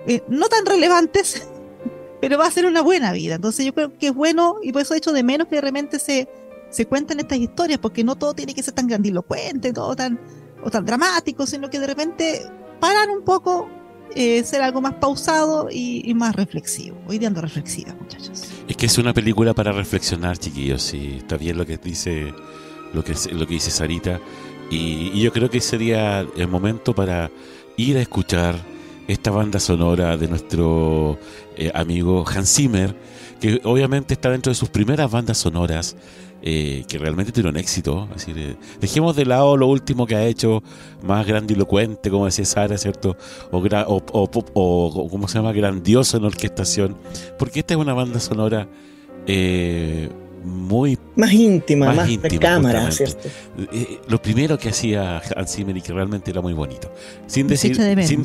eh, 0.08 0.24
no 0.28 0.48
tan 0.48 0.66
relevantes, 0.66 1.48
pero 2.22 2.38
va 2.38 2.48
a 2.48 2.52
ser 2.52 2.66
una 2.66 2.82
buena 2.82 3.12
vida. 3.12 3.36
Entonces 3.36 3.66
yo 3.66 3.74
creo 3.74 3.98
que 3.98 4.08
es 4.08 4.14
bueno 4.14 4.58
y 4.62 4.72
por 4.72 4.82
eso 4.82 4.94
he 4.94 4.98
hecho 4.98 5.12
de 5.12 5.24
menos 5.24 5.48
que 5.48 5.56
de 5.56 5.62
repente 5.62 6.00
se, 6.00 6.30
se 6.70 6.86
cuenten 6.86 7.20
estas 7.20 7.38
historias, 7.38 7.80
porque 7.80 8.04
no 8.04 8.16
todo 8.16 8.34
tiene 8.34 8.54
que 8.54 8.64
ser 8.64 8.74
tan 8.74 8.88
grandilocuente, 8.88 9.74
todo 9.74 9.96
tan, 9.96 10.20
o 10.64 10.70
tan 10.70 10.86
dramático, 10.86 11.46
sino 11.46 11.70
que 11.70 11.80
de 11.80 11.88
repente 11.88 12.42
parar 12.80 13.10
un 13.10 13.24
poco, 13.24 13.70
eh, 14.16 14.44
ser 14.44 14.62
algo 14.62 14.82
más 14.82 14.96
pausado 14.96 15.70
y, 15.72 16.14
más 16.14 16.36
reflexivo. 16.36 16.98
Hoy 17.08 17.20
día 17.20 17.28
ando 17.28 17.42
reflexiva, 17.42 17.96
muchachos. 18.00 18.44
Es 18.68 18.76
que 18.76 18.86
es 18.86 18.98
una 18.98 19.14
película 19.14 19.54
para 19.54 19.72
reflexionar, 19.72 20.38
chiquillos, 20.38 20.94
y 20.94 21.18
está 21.18 21.38
bien 21.38 21.58
lo 21.58 21.66
que 21.66 21.78
dice, 21.78 22.34
lo 22.94 23.04
que, 23.04 23.14
lo 23.32 23.48
que 23.48 23.54
dice 23.54 23.72
Sarita. 23.72 24.20
Y, 24.70 25.12
y 25.14 25.22
yo 25.22 25.32
creo 25.32 25.50
que 25.50 25.62
sería 25.62 26.20
el 26.36 26.48
momento 26.48 26.94
para 26.94 27.32
ir 27.78 27.98
a 27.98 28.02
escuchar 28.02 28.56
esta 29.08 29.32
banda 29.32 29.60
sonora 29.60 30.18
de 30.18 30.28
nuestro 30.28 31.18
eh, 31.56 31.72
amigo 31.74 32.26
Hans 32.28 32.54
Zimmer, 32.56 32.96
que 33.40 33.62
obviamente 33.64 34.14
está 34.14 34.30
dentro 34.30 34.52
de 34.52 34.56
sus 34.56 34.70
primeras 34.70 35.10
bandas 35.12 35.38
sonoras, 35.38 35.96
eh, 36.42 36.84
que 36.88 36.98
realmente 36.98 37.32
tuvieron 37.32 37.58
éxito. 37.58 38.08
Es 38.16 38.26
decir, 38.26 38.38
eh, 38.38 38.56
dejemos 38.80 39.16
de 39.16 39.26
lado 39.26 39.58
lo 39.58 39.68
último 39.68 40.06
que 40.06 40.16
ha 40.16 40.26
hecho, 40.26 40.64
más 41.04 41.26
grandilocuente, 41.26 42.10
como 42.10 42.26
decía 42.26 42.46
Sara, 42.46 42.78
¿cierto? 42.78 43.18
O, 43.52 43.58
o, 43.58 44.04
o, 44.14 44.30
o, 44.54 45.10
¿cómo 45.10 45.28
se 45.28 45.40
llama? 45.40 45.52
Grandioso 45.52 46.18
en 46.18 46.26
orquestación, 46.26 46.98
porque 47.40 47.60
esta 47.60 47.74
es 47.74 47.80
una 47.80 47.94
banda 47.94 48.20
sonora 48.20 48.68
eh, 49.26 50.10
muy 50.44 50.98
más 51.16 51.34
íntima, 51.34 51.88
más, 51.88 51.96
más 51.98 52.10
íntima, 52.10 52.30
de 52.30 52.40
cámara, 52.40 52.92
¿cierto? 52.92 53.28
Eh, 53.74 54.00
lo 54.08 54.22
primero 54.22 54.58
que 54.58 54.70
hacía 54.70 55.22
Hans 55.36 55.56
Zimmer 55.56 55.76
y 55.76 55.82
que 55.82 55.92
realmente 55.92 56.32
era 56.32 56.42
muy 56.42 56.54
bonito. 56.54 56.92
Sin 57.26 57.48
decir, 57.48 57.78
de 57.78 58.08
sin, 58.08 58.24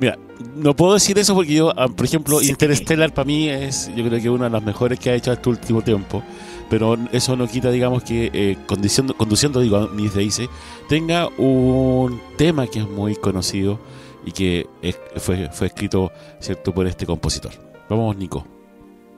mira, 0.00 0.18
no 0.56 0.74
puedo 0.74 0.94
decir 0.94 1.18
eso 1.18 1.34
porque 1.34 1.54
yo, 1.54 1.72
ah, 1.78 1.88
por 1.88 2.04
ejemplo, 2.06 2.40
Sí. 2.40 2.50
Interstellar 2.50 3.12
para 3.14 3.24
mí 3.24 3.48
es, 3.48 3.90
yo 3.94 4.04
creo 4.04 4.20
que 4.20 4.30
una 4.30 4.44
de 4.44 4.50
las 4.50 4.62
mejores 4.62 4.98
que 4.98 5.10
ha 5.10 5.14
hecho 5.14 5.32
este 5.32 5.48
último 5.48 5.82
tiempo. 5.82 6.22
Pero 6.70 6.96
eso 7.12 7.36
no 7.36 7.46
quita, 7.46 7.70
digamos, 7.70 8.02
que 8.02 8.30
eh, 8.32 8.56
conduciendo, 8.66 9.14
conduciendo, 9.14 9.60
digo, 9.60 9.88
mis 9.88 10.14
dice, 10.14 10.48
tenga 10.88 11.28
un 11.38 12.20
tema 12.38 12.66
que 12.66 12.78
es 12.80 12.88
muy 12.88 13.14
conocido 13.14 13.78
y 14.24 14.32
que 14.32 14.66
es- 14.80 14.98
fue, 15.16 15.50
fue 15.52 15.66
escrito, 15.66 16.10
¿cierto?, 16.40 16.72
por 16.72 16.86
este 16.86 17.04
compositor. 17.04 17.52
Vamos, 17.90 18.16
Nico. 18.16 18.46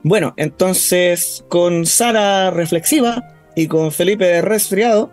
Bueno, 0.03 0.33
entonces 0.37 1.45
con 1.47 1.85
Sara 1.85 2.51
reflexiva 2.51 3.23
y 3.55 3.67
con 3.67 3.91
Felipe 3.91 4.41
resfriado, 4.41 5.11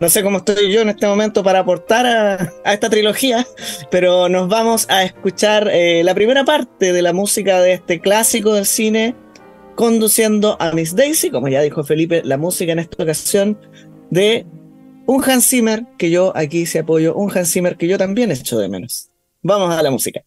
no 0.00 0.08
sé 0.08 0.22
cómo 0.22 0.38
estoy 0.38 0.72
yo 0.72 0.82
en 0.82 0.90
este 0.90 1.06
momento 1.06 1.42
para 1.42 1.60
aportar 1.60 2.06
a, 2.06 2.72
esta 2.72 2.90
trilogía, 2.90 3.46
pero 3.90 4.28
nos 4.28 4.48
vamos 4.48 4.86
a 4.88 5.04
escuchar 5.04 5.68
eh, 5.72 6.02
la 6.04 6.14
primera 6.14 6.44
parte 6.44 6.92
de 6.92 7.02
la 7.02 7.12
música 7.12 7.60
de 7.60 7.74
este 7.74 8.00
clásico 8.00 8.54
del 8.54 8.66
cine, 8.66 9.14
conduciendo 9.74 10.56
a 10.60 10.72
Miss 10.72 10.94
Daisy, 10.94 11.30
como 11.30 11.48
ya 11.48 11.62
dijo 11.62 11.84
Felipe, 11.84 12.22
la 12.24 12.36
música 12.36 12.72
en 12.72 12.80
esta 12.80 13.02
ocasión 13.02 13.58
de 14.10 14.46
un 15.06 15.24
Hans 15.24 15.48
Zimmer 15.48 15.84
que 15.96 16.10
yo 16.10 16.32
aquí 16.36 16.66
se 16.66 16.80
apoyo, 16.80 17.14
un 17.14 17.30
Hans 17.36 17.52
Zimmer 17.52 17.76
que 17.76 17.88
yo 17.88 17.96
también 17.96 18.30
echo 18.30 18.58
de 18.58 18.68
menos. 18.68 19.10
Vamos 19.42 19.72
a 19.74 19.82
la 19.82 19.90
música. 19.90 20.22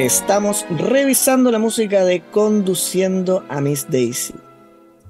Estamos 0.00 0.64
revisando 0.70 1.50
la 1.50 1.58
música 1.58 2.06
de 2.06 2.22
Conduciendo 2.22 3.44
a 3.50 3.60
Miss 3.60 3.86
Daisy. 3.90 4.32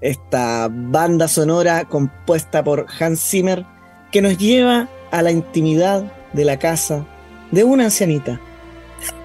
Esta 0.01 0.67
banda 0.69 1.29
sonora 1.29 1.85
compuesta 1.85 2.65
por 2.65 2.87
Hans 2.99 3.21
Zimmer 3.21 3.65
que 4.11 4.21
nos 4.21 4.37
lleva 4.37 4.89
a 5.13 5.23
la 5.23 5.31
intimidad 5.31 6.13
de 6.33 6.45
la 6.45 6.59
casa 6.59 7.07
de 7.53 7.63
una 7.63 7.85
ancianita. 7.85 8.41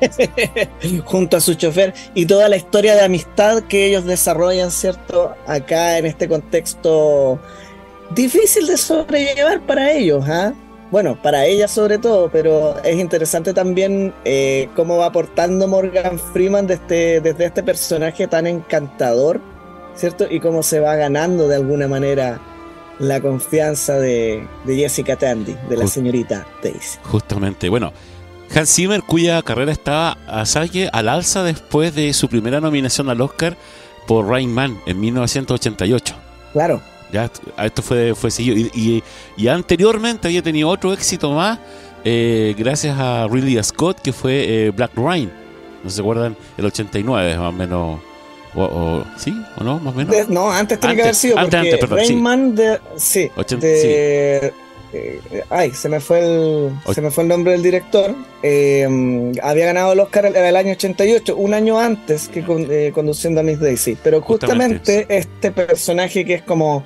junto 1.04 1.36
a 1.36 1.41
su 1.41 1.56
chofer 1.56 1.95
y 2.13 2.28
toda 2.28 2.47
la 2.47 2.58
historia 2.58 2.93
de 2.93 3.01
amistad 3.01 3.63
que 3.63 3.88
ellos 3.88 4.06
desarrollan, 4.06 4.69
¿cierto? 4.69 5.34
Acá 5.47 5.97
en 5.97 6.06
este 6.06 6.30
contexto 6.30 7.39
difícil 8.12 8.67
de 8.67 8.78
sobrellevar 8.78 9.62
para 9.62 9.91
ellos, 9.91 10.23
¿ah? 10.30 10.54
Bueno, 10.91 11.19
para 11.21 11.45
ella 11.45 11.67
sobre 11.67 11.98
todo, 11.98 12.30
pero 12.30 12.82
es 12.84 13.00
interesante 13.00 13.54
también 13.54 14.13
eh, 14.24 14.69
cómo 14.76 14.98
va 14.98 15.08
aportando 15.08 15.67
Morgan 15.67 16.19
Freeman 16.19 16.67
desde, 16.67 17.21
desde 17.21 17.45
este 17.45 17.63
personaje 17.63 18.28
tan 18.28 18.45
encantador, 18.45 19.41
¿cierto? 19.95 20.28
Y 20.30 20.39
cómo 20.39 20.62
se 20.63 20.80
va 20.80 20.95
ganando 20.95 21.48
de 21.48 21.56
alguna 21.56 21.88
manera 21.88 22.39
la 23.00 23.19
confianza 23.19 23.98
de, 23.98 24.48
Jessica 24.65 25.15
Tandy, 25.15 25.56
de 25.69 25.78
la 25.78 25.88
señorita 25.88 26.45
Daisy. 26.62 27.00
Justamente, 27.04 27.67
bueno, 27.69 27.91
Hans 28.54 28.74
Zimmer, 28.74 29.02
cuya 29.02 29.41
carrera 29.41 29.71
estaba 29.71 30.17
a 30.28 30.45
saque 30.45 30.89
al 30.93 31.10
alza 31.10 31.43
después 31.43 31.95
de 31.95 32.13
su 32.13 32.30
primera 32.30 32.62
nominación 32.62 33.10
al 33.10 33.21
Oscar 33.21 33.58
por 34.08 34.28
Rain 34.28 34.54
Man 34.54 34.80
en 34.86 35.00
1988. 35.00 36.15
Claro. 36.54 36.82
Ya, 37.15 37.32
esto 37.63 37.82
fue, 37.82 38.13
fue 38.13 38.30
seguido. 38.30 38.58
Y, 38.58 39.01
y, 39.38 39.47
anteriormente 39.47 40.28
había 40.28 40.41
tenido 40.41 40.67
otro 40.67 40.91
éxito 40.91 41.32
más 41.32 41.60
eh, 42.04 42.54
gracias 42.58 42.99
a 42.99 43.25
Ridley 43.32 43.63
Scott, 43.63 44.01
que 44.01 44.12
fue 44.12 44.65
eh, 44.65 44.71
Black 44.71 44.91
Rain. 44.97 45.32
¿No 45.82 45.89
se 45.89 46.01
acuerdan? 46.01 46.36
El 46.58 46.65
89, 46.65 47.38
más 47.38 47.47
o 47.47 47.51
menos. 47.54 47.99
O, 48.54 49.04
¿Sí? 49.15 49.34
¿O 49.58 49.63
no? 49.63 49.80
Más 49.80 49.93
o 49.93 49.97
menos. 49.97 50.28
no, 50.28 50.51
antes 50.51 50.78
tiene 50.78 50.97
que 50.97 51.04
haber 51.04 51.15
sido. 51.15 51.39
Antes, 51.39 51.58
antes, 51.58 51.89
Rain 51.89 52.21
Man 52.21 52.54
de. 52.54 52.82
Sí. 52.97 53.32
de, 53.60 54.51
eh, 54.91 55.43
ay, 55.49 55.71
se 55.71 55.88
me 55.88 56.01
fue 56.01 56.19
el, 56.19 56.71
se 56.93 57.01
me 57.01 57.12
fue 57.12 57.23
el 57.23 57.30
nombre 57.30 57.54
del 57.54 57.63
director. 57.63 58.13
había 58.43 59.65
ganado 59.65 59.93
el 59.93 59.99
Oscar 60.01 60.25
en 60.25 60.36
el 60.36 60.56
año 60.58 60.73
88, 60.73 61.34
un 61.38 61.54
año 61.54 61.80
antes 61.80 62.28
que 62.28 62.91
conduciendo 62.93 63.39
a 63.39 63.43
Miss 63.43 63.62
Daisy. 63.62 63.97
Pero 64.04 64.19
justamente 64.21 65.06
este 65.08 65.51
personaje 65.51 66.25
que 66.25 66.34
es 66.34 66.41
como 66.41 66.84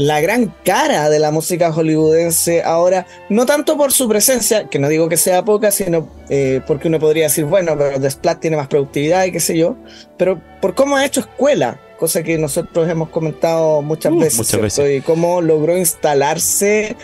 la 0.00 0.18
gran 0.22 0.54
cara 0.64 1.10
de 1.10 1.18
la 1.18 1.30
música 1.30 1.70
hollywoodense 1.72 2.62
ahora, 2.62 3.06
no 3.28 3.44
tanto 3.44 3.76
por 3.76 3.92
su 3.92 4.08
presencia, 4.08 4.66
que 4.66 4.78
no 4.78 4.88
digo 4.88 5.10
que 5.10 5.18
sea 5.18 5.44
poca, 5.44 5.70
sino 5.70 6.08
eh, 6.30 6.62
porque 6.66 6.88
uno 6.88 6.98
podría 6.98 7.24
decir, 7.24 7.44
bueno, 7.44 7.76
pero 7.76 8.00
The 8.00 8.10
Splat 8.10 8.40
tiene 8.40 8.56
más 8.56 8.68
productividad 8.68 9.26
y 9.26 9.32
qué 9.32 9.40
sé 9.40 9.58
yo, 9.58 9.76
pero 10.16 10.40
por 10.62 10.74
cómo 10.74 10.96
ha 10.96 11.04
hecho 11.04 11.20
escuela, 11.20 11.78
cosa 11.98 12.22
que 12.22 12.38
nosotros 12.38 12.88
hemos 12.88 13.10
comentado 13.10 13.82
muchas 13.82 14.12
uh, 14.12 14.18
veces, 14.18 14.38
muchas 14.38 14.60
veces. 14.62 14.98
y 14.98 15.00
cómo 15.02 15.42
logró 15.42 15.76
instalarse 15.76 16.96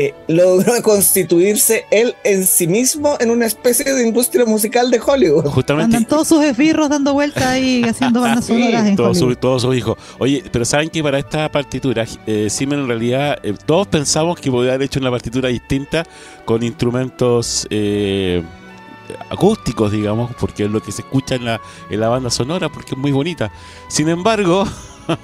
eh, 0.00 0.14
logró 0.28 0.72
constituirse 0.84 1.84
él 1.90 2.14
en 2.22 2.46
sí 2.46 2.68
mismo 2.68 3.16
en 3.18 3.32
una 3.32 3.46
especie 3.46 3.92
de 3.92 4.06
industria 4.06 4.44
musical 4.44 4.92
de 4.92 5.00
Hollywood. 5.04 5.46
Justamente. 5.46 5.96
Andan 5.96 6.08
todos 6.08 6.28
sus 6.28 6.44
esbirros 6.44 6.88
dando 6.88 7.14
vueltas 7.14 7.42
ahí 7.42 7.82
haciendo 7.88 8.20
bandas 8.20 8.44
sonoras 8.44 8.86
en 8.86 8.94
todos 8.94 9.18
sus 9.18 9.36
todo 9.40 9.58
su 9.58 9.74
hijos. 9.74 9.98
Oye, 10.20 10.44
pero 10.52 10.64
saben 10.64 10.88
que 10.88 11.02
para 11.02 11.18
esta 11.18 11.50
partitura, 11.50 12.06
eh, 12.28 12.48
en 12.60 12.86
realidad, 12.86 13.38
eh, 13.42 13.54
todos 13.66 13.88
pensamos 13.88 14.38
que 14.38 14.52
podría 14.52 14.74
haber 14.74 14.86
hecho 14.86 15.00
una 15.00 15.10
partitura 15.10 15.48
distinta 15.48 16.04
con 16.44 16.62
instrumentos 16.62 17.66
eh, 17.68 18.40
acústicos, 19.30 19.90
digamos, 19.90 20.30
porque 20.38 20.66
es 20.66 20.70
lo 20.70 20.80
que 20.80 20.92
se 20.92 21.02
escucha 21.02 21.34
en 21.34 21.44
la, 21.44 21.60
en 21.90 21.98
la 21.98 22.08
banda 22.08 22.30
sonora, 22.30 22.68
porque 22.68 22.92
es 22.92 22.98
muy 22.98 23.10
bonita. 23.10 23.50
Sin 23.88 24.08
embargo, 24.08 24.64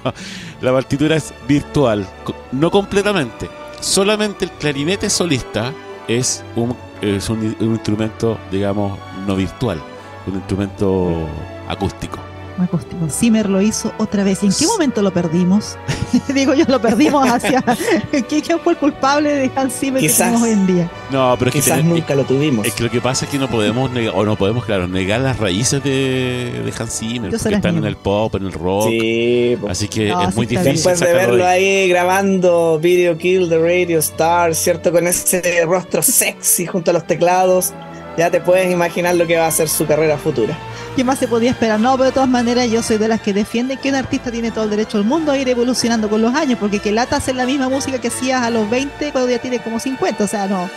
la 0.61 0.73
partitura 0.73 1.15
es 1.15 1.33
virtual, 1.47 2.05
no 2.51 2.69
completamente 2.69 3.47
solamente 3.85 4.45
el 4.45 4.51
clarinete 4.51 5.09
solista 5.09 5.71
es 6.07 6.43
un, 6.55 6.75
es 7.01 7.29
un, 7.29 7.55
instrumento, 7.59 8.37
digamos, 8.51 8.97
no 9.27 9.35
virtual, 9.35 9.81
un 10.25 10.35
instrumento 10.35 11.27
acústico 11.67 12.19
acústico. 12.63 13.07
Zimmer 13.09 13.49
lo 13.49 13.61
hizo 13.61 13.93
otra 13.97 14.23
vez. 14.23 14.43
¿Y 14.43 14.47
en 14.47 14.53
qué 14.53 14.65
momento 14.67 15.01
lo 15.01 15.11
perdimos? 15.11 15.77
Digo 16.33 16.53
yo, 16.53 16.65
lo 16.67 16.81
perdimos 16.81 17.27
hacia. 17.27 17.61
¿Quién 18.29 18.59
fue 18.63 18.73
el 18.73 18.79
culpable 18.79 19.33
de 19.33 19.51
Hans 19.55 19.73
Zimmer 19.73 20.01
que 20.01 20.09
tenemos 20.09 20.41
hoy 20.41 20.51
en 20.51 20.67
día? 20.67 20.91
No, 21.11 21.35
pero 21.37 21.51
quizás 21.51 21.83
nunca 21.83 22.15
lo 22.15 22.23
tuvimos. 22.23 22.65
Es 22.65 22.73
que 22.73 22.83
lo 22.83 22.91
que 22.91 23.01
pasa 23.01 23.25
es 23.25 23.31
que 23.31 23.37
no 23.37 23.49
podemos 23.49 23.91
negar, 23.91 24.13
o 24.15 24.25
no 24.25 24.35
podemos, 24.35 24.65
claro, 24.65 24.87
negar 24.87 25.21
las 25.21 25.37
raíces 25.37 25.83
de, 25.83 26.61
de 26.65 26.73
Hans 26.77 26.99
Zimmer, 26.99 27.31
porque 27.31 27.55
están 27.55 27.77
en 27.77 27.85
el 27.85 27.95
pop, 27.95 28.33
en 28.35 28.45
el 28.45 28.53
rock. 28.53 28.89
Sí, 28.89 29.57
Así 29.67 29.87
que 29.87 30.09
es 30.09 30.35
muy 30.35 30.45
difícil. 30.45 30.73
Después 30.73 30.99
de 30.99 31.13
verlo 31.13 31.45
ahí 31.45 31.87
grabando 31.89 32.79
Video 32.79 33.17
Kill 33.17 33.49
the 33.49 33.57
Radio 33.57 33.99
Star, 33.99 34.55
¿cierto? 34.55 34.91
Con 34.91 35.07
ese 35.07 35.63
rostro 35.65 36.01
sexy 36.01 36.65
junto 36.65 36.91
a 36.91 36.93
los 36.93 37.07
teclados, 37.07 37.73
ya 38.17 38.31
te 38.31 38.41
puedes 38.41 38.71
imaginar 38.71 39.15
lo 39.15 39.27
que 39.27 39.37
va 39.37 39.47
a 39.47 39.51
ser 39.51 39.69
su 39.69 39.85
carrera 39.85 40.17
futura. 40.17 40.57
¿Qué 40.95 41.03
más 41.03 41.19
se 41.19 41.27
podía 41.27 41.51
esperar? 41.51 41.79
No, 41.79 41.93
pero 41.93 42.05
de 42.05 42.11
todas 42.13 42.29
maneras 42.29 42.69
yo 42.69 42.81
soy 42.81 42.97
de 42.97 43.09
las 43.09 43.19
que 43.21 43.33
defienden 43.33 43.77
que 43.77 43.89
un 43.89 43.95
artista 43.95 44.31
tiene 44.31 44.51
todo 44.51 44.63
el 44.63 44.69
derecho 44.69 44.97
del 44.97 45.05
mundo 45.05 45.31
a 45.31 45.37
ir 45.37 45.49
evolucionando 45.49 46.09
con 46.09 46.21
los 46.21 46.33
años, 46.33 46.57
porque 46.57 46.79
que 46.79 46.91
lata 46.91 47.17
hacer 47.17 47.35
la 47.35 47.45
misma 47.45 47.67
música 47.67 47.99
que 47.99 48.07
hacías 48.07 48.41
a 48.41 48.49
los 48.49 48.69
20 48.69 49.11
cuando 49.11 49.29
ya 49.29 49.39
tiene 49.39 49.59
como 49.59 49.79
50, 49.79 50.23
o 50.23 50.27
sea, 50.27 50.47
no. 50.47 50.69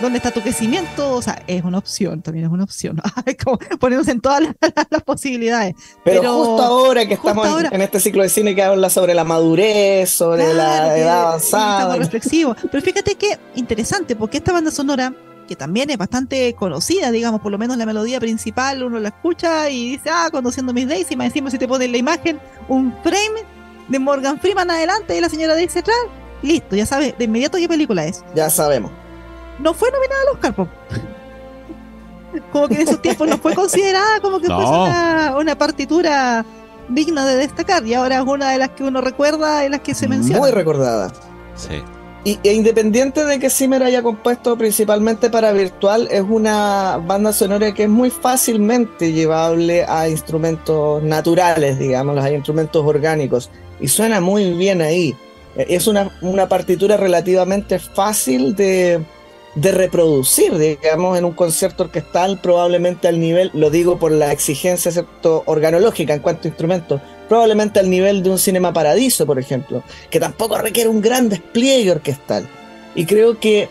¿Dónde 0.00 0.18
está 0.18 0.30
tu 0.30 0.40
crecimiento? 0.40 1.10
O 1.12 1.20
sea, 1.20 1.42
es 1.48 1.64
una 1.64 1.78
opción, 1.78 2.22
también 2.22 2.46
es 2.46 2.52
una 2.52 2.62
opción. 2.62 3.02
como 3.44 3.58
poniéndose 3.80 4.12
en 4.12 4.20
todas 4.20 4.42
las, 4.42 5.02
posibilidades. 5.04 5.74
Pero, 6.04 6.32
justo 6.32 6.62
ahora 6.62 7.06
que 7.06 7.14
estamos 7.14 7.64
en, 7.70 7.82
este 7.82 7.98
ciclo 7.98 8.22
de 8.22 8.28
cine 8.28 8.54
que 8.54 8.62
habla 8.62 8.90
sobre 8.90 9.12
la 9.12 9.24
madurez, 9.24 10.08
sobre 10.08 10.54
la 10.54 10.96
edad 10.96 11.26
avanzada. 11.26 11.96
reflexivo. 11.96 12.54
Pero 12.70 12.82
fíjate 12.82 13.16
que 13.16 13.38
interesante, 13.56 14.14
porque 14.14 14.38
esta 14.38 14.52
banda 14.52 14.70
sonora 14.70 15.12
que 15.48 15.56
también 15.56 15.90
es 15.90 15.98
bastante 15.98 16.54
conocida, 16.54 17.10
digamos, 17.10 17.40
por 17.40 17.50
lo 17.50 17.58
menos 17.58 17.76
la 17.76 17.86
melodía 17.86 18.20
principal 18.20 18.84
uno 18.84 19.00
la 19.00 19.08
escucha 19.08 19.68
y 19.70 19.90
dice, 19.90 20.10
ah, 20.10 20.28
conduciendo 20.30 20.72
Miss 20.72 20.86
Daisy, 20.86 21.16
más 21.16 21.28
encima 21.28 21.50
si 21.50 21.58
te 21.58 21.66
ponen 21.66 21.90
la 21.90 21.98
imagen, 21.98 22.38
un 22.68 22.94
frame 23.02 23.42
de 23.88 23.98
Morgan 23.98 24.38
Freeman 24.38 24.70
adelante 24.70 25.16
y 25.16 25.20
la 25.20 25.28
señora 25.28 25.54
Daisy 25.54 25.80
atrás, 25.80 25.96
listo, 26.42 26.76
ya 26.76 26.86
sabes 26.86 27.16
de 27.18 27.24
inmediato 27.24 27.58
qué 27.58 27.66
película 27.66 28.04
es. 28.04 28.22
Ya 28.36 28.50
sabemos. 28.50 28.92
No 29.58 29.74
fue 29.74 29.90
nominada 29.90 30.22
a 30.22 30.32
los 30.32 30.38
carpos. 30.38 30.68
como 32.52 32.68
que 32.68 32.74
en 32.74 32.82
esos 32.82 33.02
tiempos 33.02 33.26
no 33.26 33.38
fue 33.38 33.54
considerada 33.54 34.20
como 34.20 34.38
que 34.38 34.46
fue 34.46 34.64
una, 34.64 35.58
partitura 35.58 36.44
digna 36.88 37.26
de 37.26 37.36
destacar 37.36 37.84
y 37.86 37.94
ahora 37.94 38.18
es 38.18 38.22
una 38.22 38.50
de 38.50 38.58
las 38.58 38.68
que 38.70 38.84
uno 38.84 39.00
recuerda 39.00 39.64
y 39.64 39.68
las 39.68 39.80
que 39.80 39.94
se 39.94 40.06
menciona. 40.06 40.40
Muy 40.40 40.50
recordada. 40.50 41.10
Sí. 41.56 41.82
Y, 42.28 42.38
e 42.44 42.52
independiente 42.52 43.24
de 43.24 43.38
que 43.38 43.48
Zimmer 43.48 43.82
haya 43.82 44.02
compuesto 44.02 44.58
principalmente 44.58 45.30
para 45.30 45.50
virtual, 45.52 46.08
es 46.10 46.20
una 46.20 47.00
banda 47.02 47.32
sonora 47.32 47.72
que 47.72 47.84
es 47.84 47.88
muy 47.88 48.10
fácilmente 48.10 49.12
llevable 49.12 49.86
a 49.88 50.10
instrumentos 50.10 51.02
naturales, 51.02 51.78
digamos, 51.78 52.22
a 52.22 52.30
instrumentos 52.30 52.84
orgánicos. 52.84 53.48
Y 53.80 53.88
suena 53.88 54.20
muy 54.20 54.52
bien 54.52 54.82
ahí. 54.82 55.16
E, 55.56 55.68
es 55.70 55.86
una, 55.86 56.10
partitura 56.50 56.98
relativamente 56.98 57.78
fácil 57.78 58.54
de, 58.54 59.00
de 59.54 59.72
reproducir, 59.72 60.54
digamos, 60.58 61.16
en 61.16 61.24
un 61.24 61.32
concierto 61.32 61.84
orquestal, 61.84 62.40
probablemente 62.42 63.08
al 63.08 63.20
nivel, 63.20 63.50
lo 63.54 63.70
digo 63.70 63.98
por 63.98 64.12
la 64.12 64.32
exigencia 64.32 64.92
¿cierto? 64.92 65.44
organológica 65.46 66.12
en 66.12 66.20
cuanto 66.20 66.42
a 66.46 66.48
instrumentos, 66.48 67.00
probablemente 67.28 67.78
al 67.78 67.90
nivel 67.90 68.22
de 68.22 68.30
un 68.30 68.38
Cinema 68.38 68.72
Paradiso, 68.72 69.26
por 69.26 69.38
ejemplo, 69.38 69.82
que 70.10 70.20
tampoco 70.20 70.58
requiere 70.58 70.88
un 70.88 71.00
gran 71.00 71.28
despliegue 71.28 71.90
orquestal. 71.90 72.48
Y 72.94 73.06
creo 73.06 73.38
que 73.38 73.68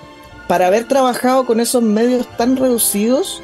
para 0.48 0.68
haber 0.68 0.88
trabajado 0.88 1.46
con 1.46 1.60
esos 1.60 1.82
medios 1.82 2.26
tan 2.38 2.56
reducidos, 2.56 3.42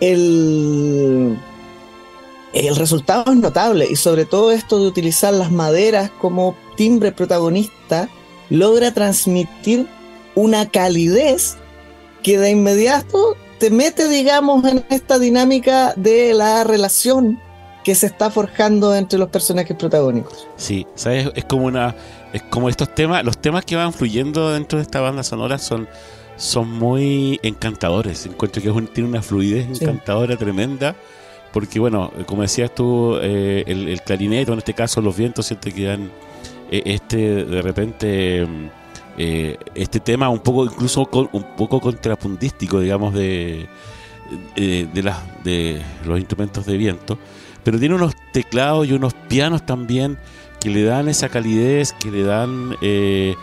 el, 0.00 1.38
el 2.52 2.76
resultado 2.76 3.32
es 3.32 3.38
notable. 3.38 3.86
Y 3.90 3.96
sobre 3.96 4.24
todo 4.24 4.50
esto 4.50 4.78
de 4.78 4.88
utilizar 4.88 5.32
las 5.32 5.50
maderas 5.50 6.10
como 6.20 6.56
timbre 6.76 7.12
protagonista, 7.12 8.08
logra 8.50 8.92
transmitir 8.92 9.86
una 10.34 10.68
calidez 10.68 11.56
que 12.22 12.38
de 12.38 12.50
inmediato 12.50 13.36
te 13.58 13.70
mete, 13.70 14.08
digamos, 14.08 14.64
en 14.64 14.84
esta 14.90 15.18
dinámica 15.18 15.94
de 15.96 16.34
la 16.34 16.64
relación 16.64 17.40
que 17.84 17.94
se 17.94 18.06
está 18.06 18.30
forjando 18.30 18.94
entre 18.94 19.18
los 19.18 19.28
personajes 19.28 19.76
protagónicos. 19.76 20.48
Sí, 20.56 20.86
¿sabes? 20.94 21.30
Es 21.34 21.44
como 21.44 21.66
una. 21.66 21.94
Es 22.32 22.42
como 22.42 22.68
estos 22.68 22.92
temas, 22.94 23.22
los 23.24 23.38
temas 23.38 23.64
que 23.64 23.76
van 23.76 23.92
fluyendo 23.92 24.50
dentro 24.52 24.78
de 24.78 24.82
esta 24.82 25.00
banda 25.00 25.22
sonora 25.22 25.58
son, 25.58 25.86
son 26.36 26.68
muy 26.68 27.38
encantadores. 27.42 28.26
Encuentro 28.26 28.60
que 28.60 28.82
tiene 28.92 29.08
una 29.08 29.22
fluidez 29.22 29.80
encantadora 29.80 30.36
tremenda. 30.36 30.96
Porque, 31.52 31.78
bueno, 31.78 32.10
como 32.26 32.42
decías 32.42 32.74
tú, 32.74 33.16
eh, 33.22 33.62
el, 33.68 33.86
el, 33.86 34.02
clarinete, 34.02 34.50
en 34.50 34.58
este 34.58 34.74
caso 34.74 35.00
los 35.00 35.16
vientos, 35.16 35.46
siente 35.46 35.70
que 35.70 35.84
dan 35.84 36.10
eh, 36.70 36.82
este, 36.86 37.44
de 37.44 37.62
repente, 37.62 38.46
eh, 39.16 39.56
este 39.76 40.00
tema 40.00 40.28
un 40.28 40.40
poco, 40.40 40.64
incluso 40.64 41.08
un 41.32 41.56
poco 41.56 41.80
contrapuntístico, 41.80 42.80
digamos, 42.80 43.14
de 43.14 43.68
eh, 44.56 44.86
de, 44.92 45.12
de 45.44 45.82
los 46.04 46.18
instrumentos 46.18 46.66
de 46.66 46.76
viento, 46.76 47.18
pero 47.62 47.78
tiene 47.78 47.94
unos 47.94 48.14
teclados 48.32 48.86
y 48.86 48.92
unos 48.92 49.14
pianos 49.14 49.64
también 49.64 50.18
que 50.64 50.70
le 50.70 50.82
dan 50.82 51.08
esa 51.08 51.28
calidez, 51.28 51.92
que 51.92 52.10
le 52.10 52.22
dan, 52.22 52.74
eh, 52.80 53.34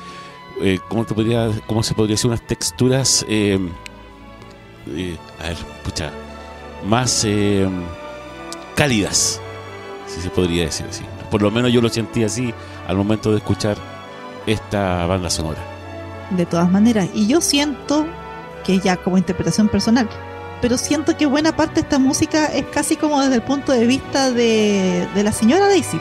eh, 0.59 0.79
¿cómo, 0.89 1.05
te 1.05 1.13
podría, 1.13 1.51
¿cómo 1.67 1.83
se 1.83 1.93
podría 1.93 2.15
decir? 2.15 2.29
Unas 2.31 2.45
texturas, 2.47 3.23
eh, 3.29 3.59
a 5.39 5.47
ver, 5.47 5.57
más 6.83 7.27
cálidas, 8.75 9.39
si 10.07 10.19
se 10.19 10.31
podría 10.31 10.63
decir 10.63 10.87
así. 10.89 11.03
Por 11.29 11.43
lo 11.43 11.51
menos 11.51 11.71
yo 11.71 11.79
lo 11.79 11.89
sentí 11.89 12.23
así 12.23 12.51
al 12.87 12.97
momento 12.97 13.29
de 13.29 13.37
escuchar 13.37 13.77
esta 14.47 15.05
banda 15.05 15.29
sonora. 15.29 15.59
de 16.31 16.47
todas 16.47 16.71
maneras. 16.71 17.07
Y 17.13 17.27
yo 17.27 17.39
siento 17.39 18.07
que 18.65 18.79
ya 18.79 18.97
como 18.97 19.19
interpretación 19.19 19.67
personal, 19.67 20.09
pero 20.61 20.77
siento 20.77 21.17
que 21.17 21.25
buena 21.25 21.55
parte 21.55 21.75
de 21.75 21.81
esta 21.81 21.99
música 21.99 22.45
es 22.45 22.65
casi 22.73 22.95
como 22.95 23.19
desde 23.21 23.35
el 23.35 23.41
punto 23.41 23.71
de 23.71 23.85
vista 23.85 24.31
de, 24.31 25.07
de 25.15 25.23
la 25.23 25.31
señora 25.31 25.67
Daisy. 25.67 25.99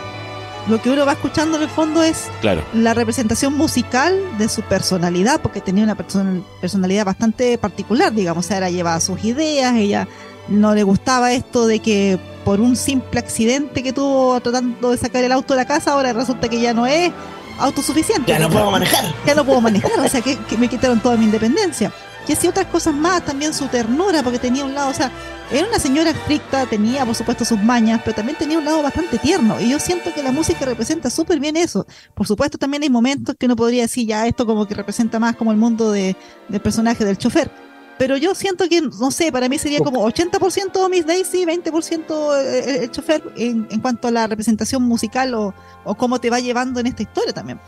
Lo 0.69 0.81
que 0.83 0.91
uno 0.91 1.07
va 1.07 1.13
escuchando 1.13 1.57
en 1.57 1.63
el 1.65 1.69
fondo 1.71 2.03
es 2.03 2.29
Claro, 2.43 2.63
la 2.75 2.93
representación 2.93 3.55
musical 3.57 4.15
de 4.39 4.49
su 4.49 4.61
personalidad, 4.63 5.41
porque 5.41 5.61
tenía 5.63 5.85
una 5.85 5.97
person- 5.97 6.45
personalidad 6.61 7.07
bastante 7.07 7.57
particular, 7.57 8.13
digamos, 8.13 8.45
o 8.45 8.49
sea, 8.49 8.59
era 8.59 8.71
llevaba 8.71 9.01
sus 9.01 9.25
ideas, 9.25 9.75
ella 9.75 10.07
no 10.49 10.75
le 10.75 10.83
gustaba 10.83 11.33
esto 11.33 11.67
de 11.67 11.79
que 11.79 12.19
por 12.45 12.61
un 12.61 12.77
simple 12.77 13.21
accidente 13.21 13.83
que 13.83 13.93
tuvo 13.93 14.39
tratando 14.41 14.91
de 14.91 14.99
sacar 14.99 15.25
el 15.25 15.33
auto 15.33 15.55
de 15.55 15.61
la 15.61 15.67
casa, 15.67 15.93
ahora 15.93 16.13
resulta 16.13 16.49
que 16.49 16.61
ya 16.61 16.75
no 16.75 16.87
es 16.87 17.11
autosuficiente. 17.59 18.31
Ya 18.31 18.39
no 18.39 18.49
puedo 18.51 18.71
manejar. 18.71 19.05
Ya 19.27 19.35
no 19.35 19.45
puedo 19.45 19.61
manejar, 19.61 19.91
o 19.99 20.09
sea, 20.09 20.21
que, 20.21 20.37
que 20.37 20.57
me 20.57 20.69
quitaron 20.69 21.01
toda 21.01 21.17
mi 21.17 21.25
independencia. 21.25 21.93
Y 22.29 22.33
así 22.33 22.47
otras 22.49 22.67
cosas 22.67 22.95
más, 22.95 23.25
también 23.25 23.55
su 23.55 23.67
ternura, 23.67 24.23
porque 24.23 24.39
tenía 24.39 24.65
un 24.65 24.75
lado, 24.75 24.91
o 24.91 24.95
sea, 24.95 25.11
era 25.53 25.67
una 25.67 25.81
señora 25.81 26.11
estricta, 26.11 26.67
tenía 26.67 27.05
por 27.05 27.17
supuesto 27.17 27.45
sus 27.45 27.61
mañas, 27.61 28.01
pero 28.05 28.15
también 28.15 28.39
tenía 28.39 28.59
un 28.59 28.65
lado 28.65 28.83
bastante 28.83 29.19
tierno. 29.19 29.61
Y 29.61 29.71
yo 29.71 29.81
siento 29.81 30.15
que 30.15 30.23
la 30.23 30.31
música 30.31 30.65
representa 30.65 31.11
súper 31.11 31.41
bien 31.41 31.57
eso. 31.57 31.87
Por 32.15 32.27
supuesto, 32.27 32.57
también 32.57 32.85
hay 32.85 32.91
momentos 32.91 33.35
que 33.37 33.47
uno 33.47 33.57
podría 33.57 33.83
decir, 33.83 34.07
ya 34.07 34.27
esto 34.29 34.47
como 34.47 34.67
que 34.69 34.75
representa 34.75 35.19
más 35.19 35.35
como 35.35 35.51
el 35.51 35.59
mundo 35.59 35.91
de, 35.91 36.17
del 36.49 36.61
personaje 36.61 37.05
del 37.05 37.19
chofer. 37.19 37.51
Pero 37.99 38.17
yo 38.17 38.35
siento 38.35 38.67
que, 38.69 38.81
no 38.81 39.11
sé, 39.11 39.31
para 39.31 39.49
mí 39.49 39.59
sería 39.59 39.81
como 39.81 40.09
80% 40.09 40.89
Miss 40.89 41.05
Daisy, 41.05 41.45
20% 41.45 42.41
el, 42.41 42.83
el 42.85 42.91
chofer 42.91 43.23
en, 43.37 43.67
en 43.71 43.81
cuanto 43.81 44.09
a 44.09 44.11
la 44.11 44.27
representación 44.27 44.85
musical 44.85 45.35
o, 45.35 45.53
o 45.85 45.95
cómo 45.97 46.19
te 46.19 46.31
va 46.31 46.41
llevando 46.41 46.81
en 46.81 46.87
esta 46.87 47.03
historia 47.03 47.35
también. 47.35 47.61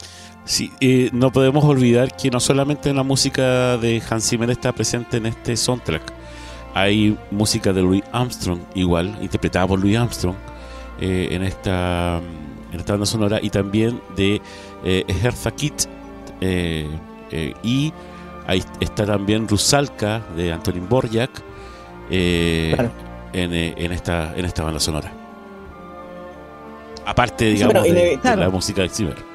Sí, 0.45 0.73
eh, 0.81 1.09
no 1.13 1.31
podemos 1.31 1.65
olvidar 1.65 2.17
que 2.17 2.31
no 2.31 2.41
solamente 2.41 2.93
la 2.93 3.03
música 3.05 3.77
de 3.79 4.03
Hans 4.11 4.29
Zimmer 4.29 4.51
está 4.51 4.73
presente 4.73 5.17
en 5.19 5.27
este 5.27 5.57
soundtrack. 5.57 6.03
Hay 6.75 7.17
música 7.31 7.73
de 7.73 7.83
Louis 7.83 8.03
Armstrong, 8.13 8.61
igual, 8.75 9.17
interpretada 9.21 9.67
por 9.67 9.79
Louis 9.79 9.97
Armstrong, 9.97 10.35
eh, 11.01 11.29
en, 11.31 11.43
esta, 11.45 12.21
en 12.73 12.81
esta 12.81 12.93
banda 12.95 13.07
sonora, 13.07 13.39
y 13.41 13.51
también 13.51 14.01
de 14.17 14.41
eh, 14.85 15.05
Hertha 15.23 15.51
Kitt. 15.53 15.85
eh, 16.41 16.89
y 17.63 17.93
ahí 18.47 18.63
está 18.81 19.07
también 19.07 19.47
Rusalka 19.49 20.23
de 20.37 20.53
Antonin 20.53 20.89
Borjak 20.89 21.31
Claro. 22.11 22.91
en, 23.33 23.55
en 23.55 23.93
esta, 23.93 24.35
en 24.37 24.45
esta 24.45 24.63
banda 24.65 24.81
sonora. 24.81 25.13
Aparte, 27.07 27.47
digamos, 27.47 27.83
de- 27.85 28.19
de, 28.23 28.37
la 28.37 28.51
música 28.51 28.83
de 28.83 28.89
Zimmer. 28.89 29.32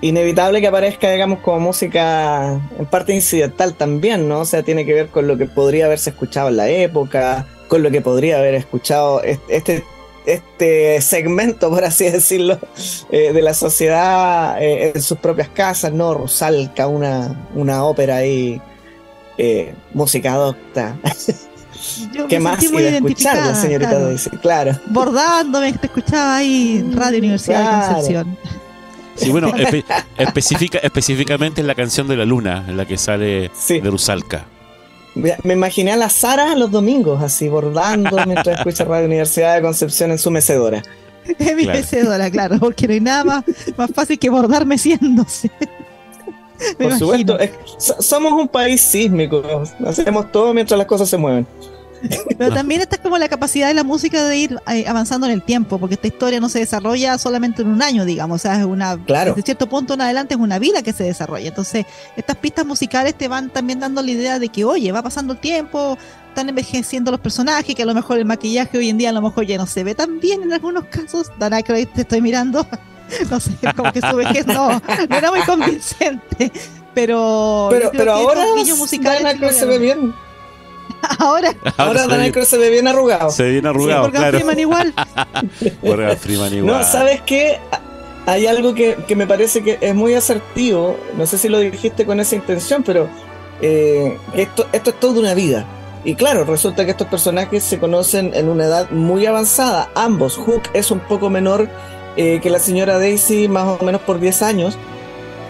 Inevitable 0.00 0.60
que 0.60 0.66
aparezca, 0.66 1.10
digamos, 1.10 1.38
como 1.40 1.60
música 1.60 2.60
en 2.78 2.86
parte 2.86 3.14
incidental 3.14 3.74
también, 3.74 4.28
¿no? 4.28 4.40
O 4.40 4.44
sea, 4.44 4.62
tiene 4.62 4.84
que 4.84 4.92
ver 4.92 5.08
con 5.08 5.26
lo 5.26 5.38
que 5.38 5.46
podría 5.46 5.86
haberse 5.86 6.10
escuchado 6.10 6.48
en 6.48 6.56
la 6.58 6.68
época, 6.68 7.46
con 7.68 7.82
lo 7.82 7.90
que 7.90 8.02
podría 8.02 8.38
haber 8.38 8.54
escuchado 8.54 9.22
est- 9.22 9.40
este, 9.48 9.82
este 10.26 11.00
segmento, 11.00 11.70
por 11.70 11.84
así 11.84 12.04
decirlo, 12.10 12.58
eh, 13.10 13.32
de 13.32 13.40
la 13.42 13.54
sociedad 13.54 14.60
eh, 14.62 14.92
en 14.94 15.00
sus 15.00 15.16
propias 15.18 15.48
casas, 15.48 15.92
¿no? 15.92 16.12
Rusalka, 16.12 16.86
una, 16.86 17.48
una 17.54 17.84
ópera 17.84 18.16
ahí, 18.16 18.60
eh, 19.38 19.72
música 19.94 20.34
docta. 20.34 20.96
Yo 22.12 22.26
¿Qué 22.28 22.38
me 22.38 22.44
más 22.44 22.60
sentí 22.60 22.72
muy 22.74 22.82
identificada, 22.82 23.54
señorita 23.54 23.90
claro. 23.90 24.06
Daisy? 24.06 24.30
Claro. 24.42 24.72
bordándome, 24.86 25.72
te 25.74 25.86
escuchaba 25.86 26.36
ahí 26.36 26.84
Radio 26.94 27.18
Universidad 27.18 27.60
Claro. 27.62 27.86
de 27.86 27.94
Concepción. 27.94 28.38
Sí, 29.16 29.30
bueno, 29.30 29.48
espe- 29.54 29.84
específica, 30.18 30.78
específicamente 30.78 31.60
en 31.60 31.66
la 31.66 31.74
canción 31.74 32.08
de 32.08 32.16
la 32.16 32.24
luna, 32.24 32.64
en 32.68 32.76
la 32.76 32.86
que 32.86 32.96
sale 32.98 33.50
Sí. 33.54 33.80
de 33.80 33.90
Rusalka. 33.90 34.44
Me 35.44 35.52
imaginé 35.54 35.92
a 35.92 35.96
la 35.96 36.08
Sara 36.10 36.56
los 36.56 36.72
domingos, 36.72 37.22
así 37.22 37.48
bordando 37.48 38.16
mientras 38.26 38.58
escucha 38.58 38.84
Radio 38.88 39.06
Universidad 39.06 39.54
de 39.54 39.62
Concepción 39.62 40.10
en 40.10 40.18
su 40.18 40.30
mecedora. 40.32 40.82
Es 41.38 41.54
mi 41.56 41.62
Claro. 41.62 41.78
mecedora, 41.78 42.30
claro, 42.30 42.58
porque 42.58 42.86
no 42.88 42.94
hay 42.94 43.00
nada 43.00 43.24
más, 43.24 43.44
más 43.76 43.90
fácil 43.94 44.18
que 44.18 44.28
bordar 44.28 44.66
meciéndose. 44.66 45.50
Me 45.60 46.74
Por 46.74 46.86
imagino. 46.86 46.98
supuesto, 46.98 47.38
es- 47.38 47.50
so- 47.78 48.02
somos 48.02 48.32
un 48.32 48.48
país 48.48 48.80
sísmico, 48.80 49.42
hacemos 49.86 50.30
todo 50.32 50.52
mientras 50.52 50.76
las 50.78 50.86
cosas 50.86 51.08
se 51.08 51.16
mueven. 51.16 51.46
Pero 52.38 52.54
también 52.54 52.80
está 52.80 52.98
como 52.98 53.18
la 53.18 53.28
capacidad 53.28 53.68
de 53.68 53.74
la 53.74 53.84
música 53.84 54.24
de 54.24 54.36
ir 54.36 54.58
eh, 54.70 54.84
avanzando 54.86 55.26
en 55.26 55.32
el 55.32 55.42
tiempo, 55.42 55.78
porque 55.78 55.94
esta 55.94 56.06
historia 56.06 56.40
no 56.40 56.48
se 56.48 56.58
desarrolla 56.58 57.18
solamente 57.18 57.62
en 57.62 57.68
un 57.68 57.82
año, 57.82 58.04
digamos, 58.04 58.36
o 58.36 58.38
sea, 58.42 58.58
es 58.58 58.64
una, 58.64 58.96
Claro. 59.04 59.30
desde 59.30 59.42
cierto 59.42 59.68
punto 59.68 59.94
en 59.94 60.02
adelante 60.02 60.34
es 60.34 60.40
una 60.40 60.58
vida 60.58 60.82
que 60.82 60.92
se 60.92 61.04
desarrolla. 61.04 61.48
Entonces, 61.48 61.86
estas 62.16 62.36
pistas 62.36 62.66
musicales 62.66 63.14
te 63.14 63.28
van 63.28 63.50
también 63.50 63.80
dando 63.80 64.02
la 64.02 64.10
idea 64.10 64.38
de 64.38 64.48
que, 64.48 64.64
oye, 64.64 64.92
va 64.92 65.02
pasando 65.02 65.32
el 65.34 65.38
tiempo, 65.40 65.96
están 66.28 66.48
envejeciendo 66.48 67.10
los 67.10 67.20
personajes, 67.20 67.74
que 67.74 67.82
a 67.84 67.86
lo 67.86 67.94
mejor 67.94 68.18
el 68.18 68.24
maquillaje 68.24 68.76
hoy 68.76 68.88
en 68.90 68.98
día 68.98 69.10
a 69.10 69.12
lo 69.12 69.22
mejor 69.22 69.46
ya 69.46 69.56
no 69.56 69.66
se 69.66 69.84
ve 69.84 69.94
tan 69.94 70.18
bien 70.18 70.42
en 70.42 70.52
algunos 70.52 70.84
casos. 70.86 71.30
Dana 71.38 71.56
Aykroyd, 71.58 71.88
te 71.88 72.02
estoy 72.02 72.20
mirando. 72.20 72.66
No 73.30 73.38
sé, 73.38 73.52
como 73.76 73.92
que 73.92 74.00
su 74.00 74.16
vejez 74.16 74.46
no, 74.46 74.70
no 75.10 75.16
era 75.16 75.30
muy 75.30 75.40
convincente. 75.42 76.50
Pero, 76.94 77.68
Pero, 77.70 77.90
pero 77.92 78.12
ahora 78.12 78.44
estos 78.44 78.56
guiños 78.56 78.78
musicales 78.78 79.22
Dan 79.22 79.34
sí 79.34 79.38
lo 79.40 79.46
Aykroyd 79.48 79.60
se 79.60 79.66
ve 79.66 79.78
bien. 79.78 80.14
Ahora, 81.18 81.54
Ahora 81.76 82.02
se 82.02 82.08
Dan 82.08 82.18
ve- 82.18 82.24
Aykroyd 82.24 82.46
se 82.46 82.58
ve 82.58 82.70
bien 82.70 82.88
arrugado. 82.88 83.30
se 83.30 83.42
ve 83.44 83.50
bien 83.52 83.62
sí, 83.64 83.68
arrugado, 83.68 84.02
Morgan 84.02 84.20
claro. 84.22 84.38
Freeman 84.38 84.58
igual. 84.58 84.94
Morgan 85.82 86.16
Freeman 86.18 86.54
igual. 86.54 86.78
No, 86.80 86.84
¿sabes 86.84 87.20
qué? 87.22 87.58
Hay 88.26 88.46
algo 88.46 88.74
que, 88.74 88.96
que 89.06 89.16
me 89.16 89.26
parece 89.26 89.62
que 89.62 89.78
es 89.80 89.94
muy 89.94 90.14
asertivo. 90.14 90.96
No 91.16 91.26
sé 91.26 91.36
si 91.38 91.48
lo 91.48 91.58
dijiste 91.58 92.06
con 92.06 92.20
esa 92.20 92.34
intención, 92.36 92.82
pero 92.82 93.08
eh, 93.60 94.16
esto, 94.34 94.66
esto 94.72 94.90
es 94.90 95.00
toda 95.00 95.20
una 95.20 95.34
vida. 95.34 95.66
Y 96.04 96.14
claro, 96.16 96.44
resulta 96.44 96.84
que 96.84 96.90
estos 96.92 97.06
personajes 97.06 97.64
se 97.64 97.78
conocen 97.78 98.32
en 98.34 98.48
una 98.48 98.64
edad 98.64 98.90
muy 98.90 99.26
avanzada. 99.26 99.90
Ambos. 99.94 100.36
Hook 100.36 100.62
es 100.74 100.90
un 100.90 101.00
poco 101.00 101.28
menor 101.30 101.68
eh, 102.16 102.40
que 102.42 102.50
la 102.50 102.58
señora 102.58 102.98
Daisy, 102.98 103.48
más 103.48 103.78
o 103.80 103.84
menos 103.84 104.00
por 104.02 104.20
10 104.20 104.42
años. 104.42 104.76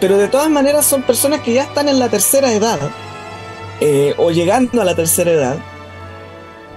Pero 0.01 0.17
de 0.17 0.29
todas 0.29 0.51
maneras 0.51 0.85
son 0.85 1.03
personas 1.03 1.41
que 1.41 1.55
ya 1.55 1.63
están 1.63 1.89
en 1.89 1.99
la 1.99 2.09
tercera 2.09 2.53
edad. 2.53 2.79
Eh, 3.81 4.15
o 4.19 4.31
llegando 4.31 4.81
a 4.81 4.85
la 4.85 4.95
tercera 4.95 5.31
edad. 5.33 5.57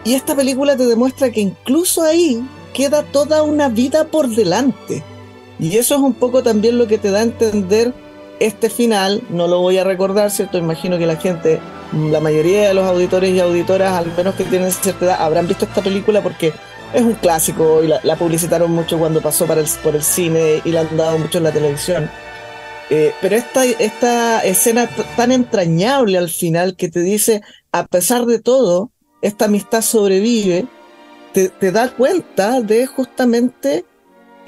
Y 0.04 0.14
esta 0.14 0.36
película 0.36 0.78
te 0.78 0.86
demuestra 0.86 1.32
que 1.32 1.42
incluso 1.42 2.02
ahí 2.04 2.42
queda 2.74 3.04
toda 3.04 3.44
una 3.44 3.68
vida 3.70 4.06
por 4.06 4.28
delante. 4.30 5.04
Y 5.60 5.78
eso 5.78 5.96
es 5.96 6.02
un 6.02 6.14
poco 6.14 6.44
también 6.44 6.78
lo 6.78 6.88
que 6.88 6.98
te 6.98 7.12
da 7.12 7.20
a 7.20 7.24
entender 7.24 7.94
este 8.40 8.70
final. 8.70 9.22
No 9.30 9.48
lo 9.48 9.60
voy 9.60 9.78
a 9.80 9.84
recordar, 9.84 10.32
¿cierto? 10.32 10.58
Imagino 10.58 10.98
que 10.98 11.08
la 11.08 11.16
gente, 11.18 11.60
la 11.94 12.20
mayoría 12.20 12.68
de 12.68 12.74
los 12.74 12.86
auditores 12.86 13.32
y 13.34 13.40
auditoras, 13.40 13.94
al 13.94 14.14
menos 14.16 14.36
que 14.36 14.44
tienen 14.46 14.72
cierta 14.72 15.06
edad, 15.06 15.18
habrán 15.22 15.48
visto 15.48 15.66
esta 15.66 15.82
película 15.82 16.22
porque 16.22 16.54
es 16.94 17.02
un 17.02 17.16
clásico 17.16 17.84
y 17.84 17.88
la, 17.88 18.00
la 18.04 18.16
publicitaron 18.16 18.72
mucho 18.72 18.98
cuando 18.98 19.20
pasó 19.22 19.46
para 19.46 19.60
el- 19.62 19.68
por 19.84 19.96
el 19.96 20.04
cine 20.04 20.62
y 20.64 20.72
la 20.72 20.82
han 20.82 20.96
dado 20.96 21.18
mucho 21.18 21.40
en 21.40 21.44
la 21.46 21.52
televisión. 21.52 22.10
Eh, 22.90 23.14
pero 23.22 23.36
esta, 23.36 23.66
esta 23.66 24.40
escena 24.46 24.90
tan 25.16 25.32
entrañable 25.32 26.18
al 26.18 26.30
final 26.30 26.76
que 26.76 26.90
te 26.90 27.02
dice, 27.02 27.42
a 27.72 27.86
pesar 27.86 28.26
de 28.26 28.40
todo, 28.40 28.92
esta 29.22 29.46
amistad 29.46 29.82
sobrevive, 29.82 30.68
te, 31.34 31.50
te 31.50 31.72
da 31.72 31.90
cuenta 31.90 32.62
de 32.62 32.86
justamente 32.86 33.86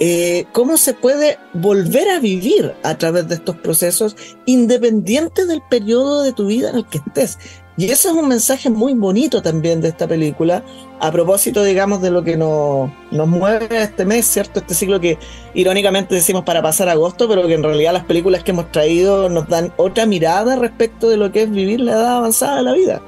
eh, 0.01 0.45
cómo 0.53 0.77
se 0.77 0.93
puede 0.93 1.37
volver 1.53 2.09
a 2.09 2.19
vivir 2.19 2.73
a 2.83 2.97
través 2.97 3.27
de 3.27 3.35
estos 3.35 3.57
procesos, 3.57 4.15
independiente 4.45 5.45
del 5.45 5.61
periodo 5.69 6.23
de 6.23 6.31
tu 6.31 6.47
vida 6.47 6.69
en 6.69 6.77
el 6.77 6.85
que 6.85 6.99
estés. 6.99 7.37
Y 7.79 7.85
ese 7.85 8.09
es 8.09 8.13
un 8.13 8.27
mensaje 8.27 8.69
muy 8.69 8.93
bonito 8.93 9.41
también 9.41 9.79
de 9.79 9.87
esta 9.87 10.05
película, 10.05 10.63
a 10.99 11.11
propósito, 11.11 11.63
digamos, 11.63 12.01
de 12.01 12.11
lo 12.11 12.23
que 12.25 12.35
nos, 12.35 12.89
nos 13.09 13.27
mueve 13.27 13.67
este 13.83 14.03
mes, 14.03 14.25
¿cierto? 14.25 14.59
Este 14.59 14.73
ciclo 14.73 14.99
que 14.99 15.17
irónicamente 15.53 16.13
decimos 16.13 16.43
para 16.43 16.61
pasar 16.61 16.89
agosto, 16.89 17.29
pero 17.29 17.47
que 17.47 17.53
en 17.53 17.63
realidad 17.63 17.93
las 17.93 18.03
películas 18.03 18.43
que 18.43 18.51
hemos 18.51 18.69
traído 18.71 19.29
nos 19.29 19.47
dan 19.47 19.71
otra 19.77 20.05
mirada 20.05 20.57
respecto 20.57 21.07
de 21.09 21.15
lo 21.15 21.31
que 21.31 21.43
es 21.43 21.49
vivir 21.51 21.79
la 21.79 21.93
edad 21.93 22.17
avanzada 22.17 22.57
de 22.57 22.63
la 22.63 22.73
vida. 22.73 23.01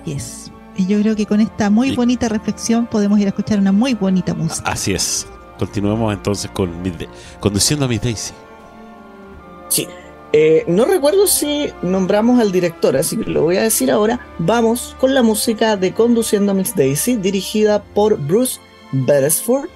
Así 0.00 0.12
es. 0.12 0.50
Y 0.78 0.86
yo 0.86 0.98
creo 1.00 1.14
que 1.14 1.26
con 1.26 1.42
esta 1.42 1.68
muy 1.68 1.90
Y- 1.90 1.96
bonita 1.96 2.26
reflexión 2.30 2.86
podemos 2.86 3.18
ir 3.18 3.26
a 3.26 3.30
escuchar 3.30 3.58
una 3.58 3.72
muy 3.72 3.92
bonita 3.92 4.32
música. 4.32 4.70
Así 4.70 4.94
es. 4.94 5.26
Continuemos 5.58 6.10
entonces 6.14 6.50
con 6.52 6.70
conduciendo 7.38 7.84
a 7.84 7.88
Miss 7.88 8.00
Daisy. 8.00 8.32
Sí. 9.68 9.86
Eh, 10.32 10.64
no 10.68 10.84
recuerdo 10.84 11.26
si 11.26 11.72
nombramos 11.82 12.40
al 12.40 12.52
director, 12.52 12.96
así 12.96 13.16
que 13.16 13.30
lo 13.30 13.42
voy 13.42 13.56
a 13.56 13.62
decir 13.62 13.90
ahora. 13.90 14.20
Vamos 14.38 14.96
con 15.00 15.12
la 15.12 15.22
música 15.22 15.76
de 15.76 15.92
Conduciendo 15.92 16.54
Miss 16.54 16.76
Daisy, 16.76 17.16
dirigida 17.16 17.82
por 17.82 18.16
Bruce 18.16 18.60
Beresford. 18.92 19.68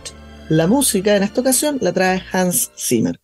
La 0.48 0.66
música 0.66 1.16
en 1.16 1.24
esta 1.24 1.40
ocasión 1.40 1.78
la 1.80 1.92
trae 1.92 2.22
Hans 2.32 2.70
Zimmer. 2.76 3.23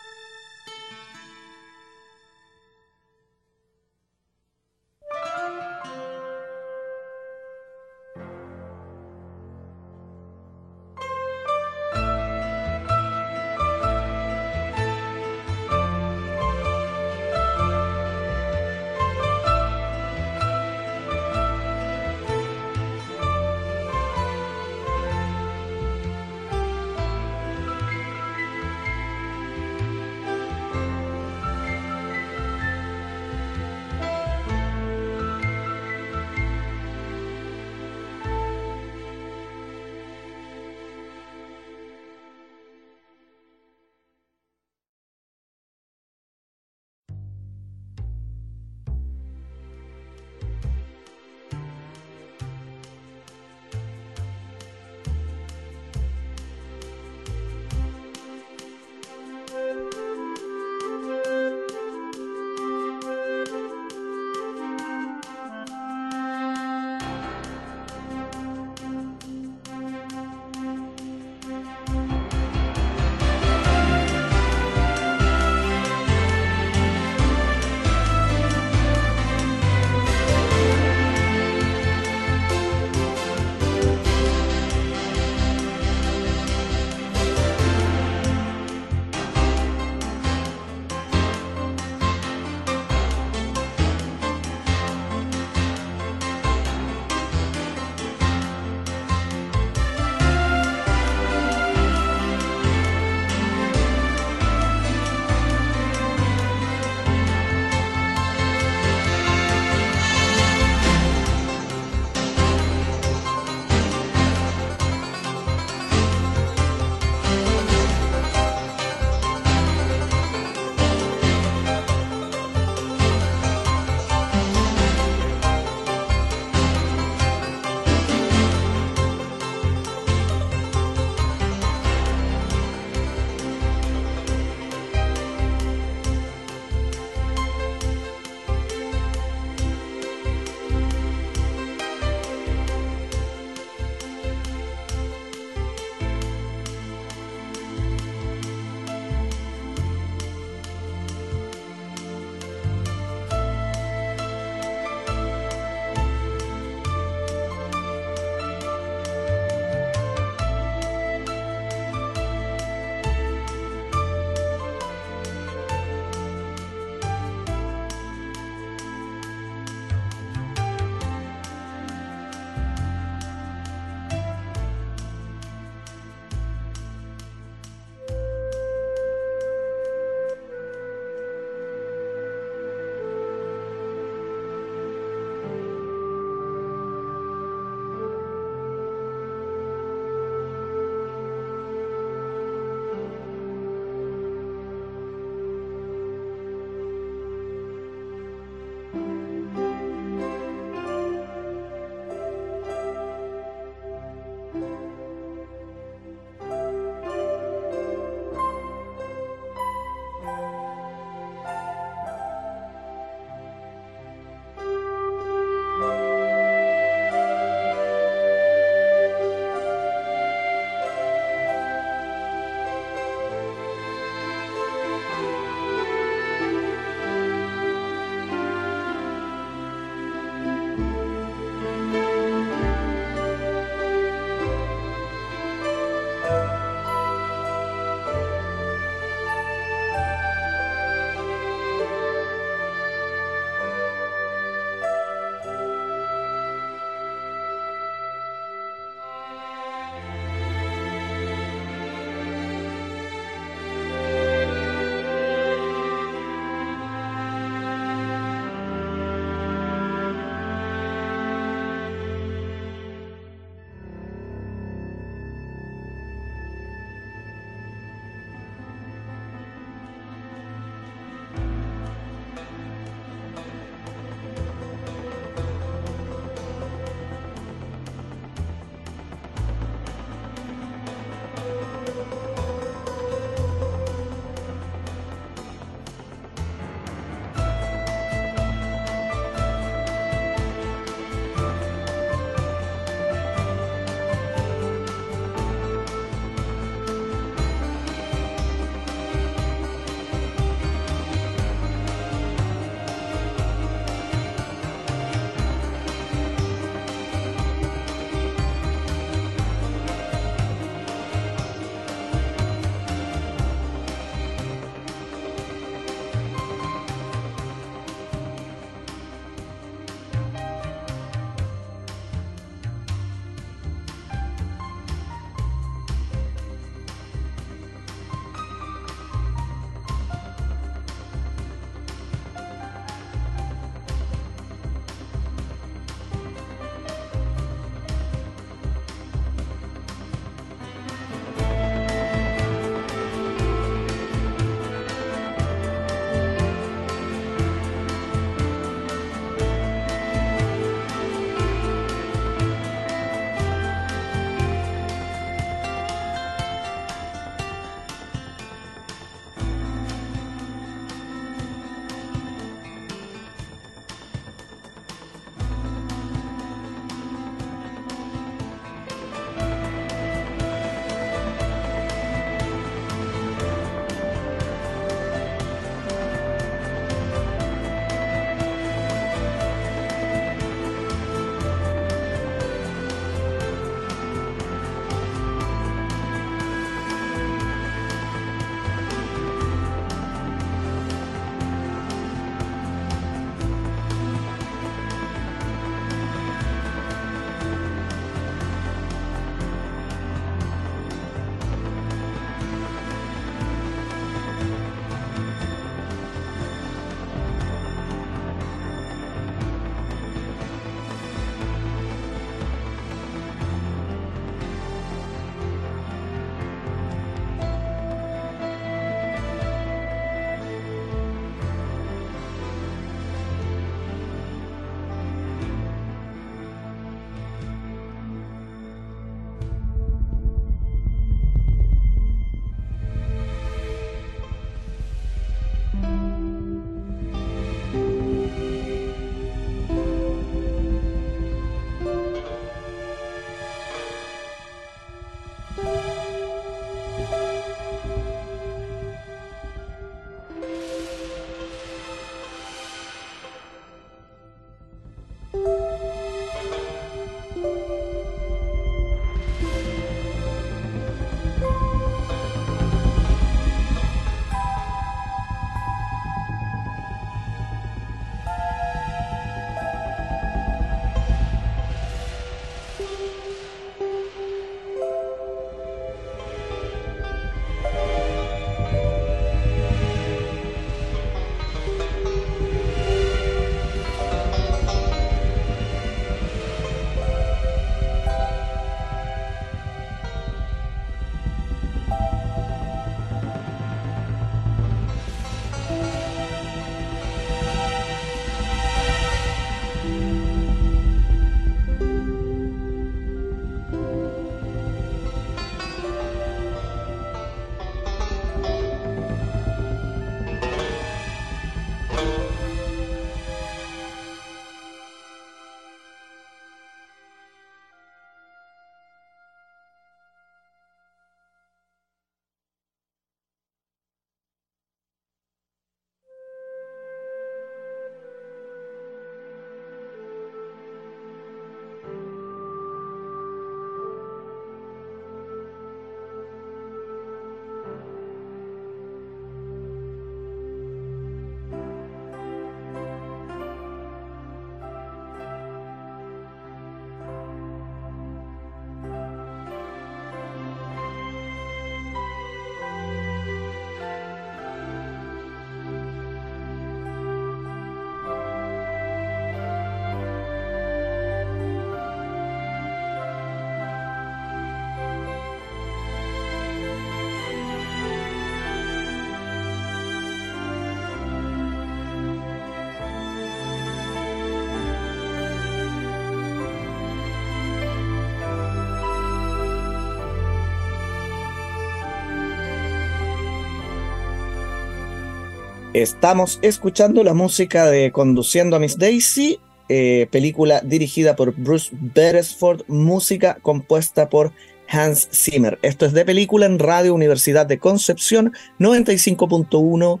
Estamos 585.72 586.40
escuchando 586.42 587.04
la 587.04 587.14
música 587.14 587.70
de 587.70 587.92
Conduciendo 587.92 588.56
a 588.56 588.58
Miss 588.58 588.76
Daisy, 588.76 589.38
eh, 589.68 590.08
película 590.10 590.62
dirigida 590.62 591.14
por 591.14 591.32
Bruce 591.36 591.70
Beresford, 591.70 592.62
música 592.66 593.38
compuesta 593.40 594.08
por 594.08 594.32
Hans 594.68 595.08
Zimmer. 595.12 595.60
Esto 595.62 595.86
es 595.86 595.92
de 595.92 596.04
película 596.04 596.46
en 596.46 596.58
Radio 596.58 596.92
Universidad 596.92 597.46
de 597.46 597.60
Concepción 597.60 598.32
95.1 598.58 600.00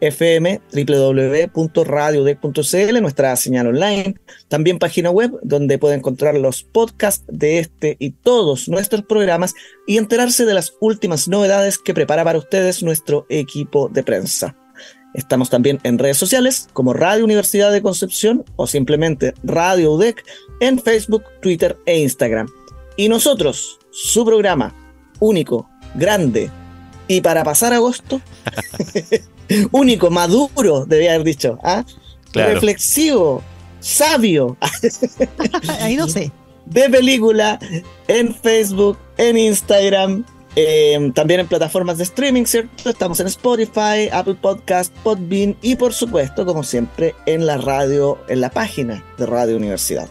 FM, 0.00 0.60
www.radiodec.cl, 0.72 3.00
nuestra 3.00 3.34
señal 3.34 3.66
online, 3.66 4.14
también 4.46 4.78
página 4.78 5.10
web 5.10 5.32
donde 5.42 5.78
puede 5.78 5.96
encontrar 5.96 6.36
los 6.36 6.62
podcasts 6.62 7.24
de 7.26 7.58
este 7.58 7.96
y 7.98 8.10
todos 8.10 8.68
nuestros 8.68 9.02
programas 9.02 9.54
y 9.84 9.96
enterarse 9.96 10.46
de 10.46 10.54
las 10.54 10.74
últimas 10.78 11.26
novedades 11.26 11.78
que 11.78 11.92
prepara 11.92 12.22
para 12.22 12.38
ustedes 12.38 12.84
nuestro 12.84 13.26
equipo 13.28 13.88
de 13.88 14.04
prensa. 14.04 14.57
Estamos 15.18 15.50
también 15.50 15.80
en 15.82 15.98
redes 15.98 16.16
sociales 16.16 16.68
como 16.72 16.92
Radio 16.92 17.24
Universidad 17.24 17.72
de 17.72 17.82
Concepción 17.82 18.44
o 18.54 18.68
simplemente 18.68 19.34
Radio 19.42 19.94
UDEC 19.94 20.24
en 20.60 20.78
Facebook, 20.78 21.24
Twitter 21.42 21.76
e 21.86 21.98
Instagram. 21.98 22.48
Y 22.96 23.08
nosotros, 23.08 23.80
su 23.90 24.24
programa 24.24 24.72
único, 25.18 25.68
grande 25.96 26.52
y 27.08 27.20
para 27.20 27.42
pasar 27.42 27.72
agosto, 27.72 28.20
único, 29.72 30.08
maduro, 30.08 30.86
debía 30.86 31.14
haber 31.14 31.26
dicho, 31.26 31.58
¿ah? 31.64 31.84
reflexivo, 32.32 33.42
sabio. 33.80 34.56
Ahí 35.80 35.96
no 35.96 36.06
sé. 36.06 36.30
De 36.66 36.88
película 36.88 37.58
en 38.06 38.32
Facebook, 38.32 38.96
en 39.16 39.36
Instagram, 39.36 40.24
eh, 40.60 41.12
también 41.14 41.38
en 41.38 41.46
plataformas 41.46 41.98
de 41.98 42.02
streaming, 42.02 42.44
¿cierto? 42.44 42.90
Estamos 42.90 43.20
en 43.20 43.28
Spotify, 43.28 44.08
Apple 44.10 44.34
Podcast, 44.34 44.92
Podbean 45.04 45.56
y 45.62 45.76
por 45.76 45.92
supuesto, 45.92 46.44
como 46.44 46.64
siempre, 46.64 47.14
en 47.26 47.46
la 47.46 47.58
radio, 47.58 48.18
en 48.26 48.40
la 48.40 48.50
página 48.50 49.04
de 49.18 49.26
Radio 49.26 49.56
Universidad. 49.56 50.08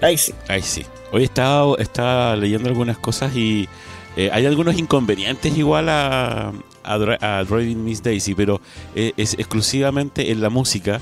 Ahí 0.00 0.18
sí. 0.18 0.34
Ahí 0.48 0.62
sí. 0.62 0.84
Hoy 1.12 1.22
estaba, 1.22 1.76
estaba 1.78 2.34
leyendo 2.34 2.68
algunas 2.68 2.98
cosas 2.98 3.36
y 3.36 3.68
eh, 4.16 4.28
hay 4.32 4.44
algunos 4.44 4.76
inconvenientes 4.76 5.56
igual 5.56 5.88
a, 5.88 6.52
a, 6.82 7.44
Driving 7.44 7.84
Miss 7.84 8.02
Daisy, 8.02 8.34
pero 8.34 8.60
eh, 8.96 9.12
es 9.16 9.34
exclusivamente 9.34 10.32
en 10.32 10.40
la 10.40 10.50
música. 10.50 11.00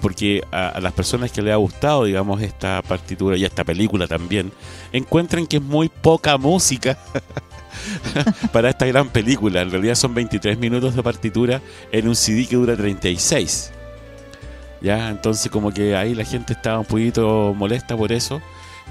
porque 0.00 0.42
a, 0.50 0.68
a, 0.70 0.80
las 0.80 0.94
personas 0.94 1.32
que 1.32 1.42
le 1.42 1.52
ha 1.52 1.56
gustado, 1.56 2.04
digamos, 2.04 2.40
esta 2.40 2.80
partitura 2.80 3.36
y 3.36 3.44
esta 3.44 3.62
película 3.62 4.06
también, 4.06 4.52
encuentran 4.90 5.46
que 5.46 5.58
es 5.58 5.62
muy 5.62 5.90
poca 5.90 6.38
música 6.38 6.98
para 8.52 8.70
esta 8.70 8.86
gran 8.86 9.08
película. 9.08 9.62
En 9.62 9.70
realidad 9.70 9.94
son 9.94 10.14
23 10.14 10.58
minutos 10.58 10.94
de 10.94 11.02
partitura 11.02 11.60
en 11.92 12.08
un 12.08 12.16
CD 12.16 12.46
que 12.46 12.56
dura 12.56 12.76
36. 12.76 13.72
¿Ya? 14.80 15.10
Entonces 15.10 15.50
como 15.50 15.72
que 15.72 15.96
ahí 15.96 16.14
la 16.14 16.24
gente 16.24 16.52
estaba 16.54 16.78
un 16.80 16.86
poquito 16.86 17.54
molesta 17.54 17.96
por 17.96 18.12
eso. 18.12 18.40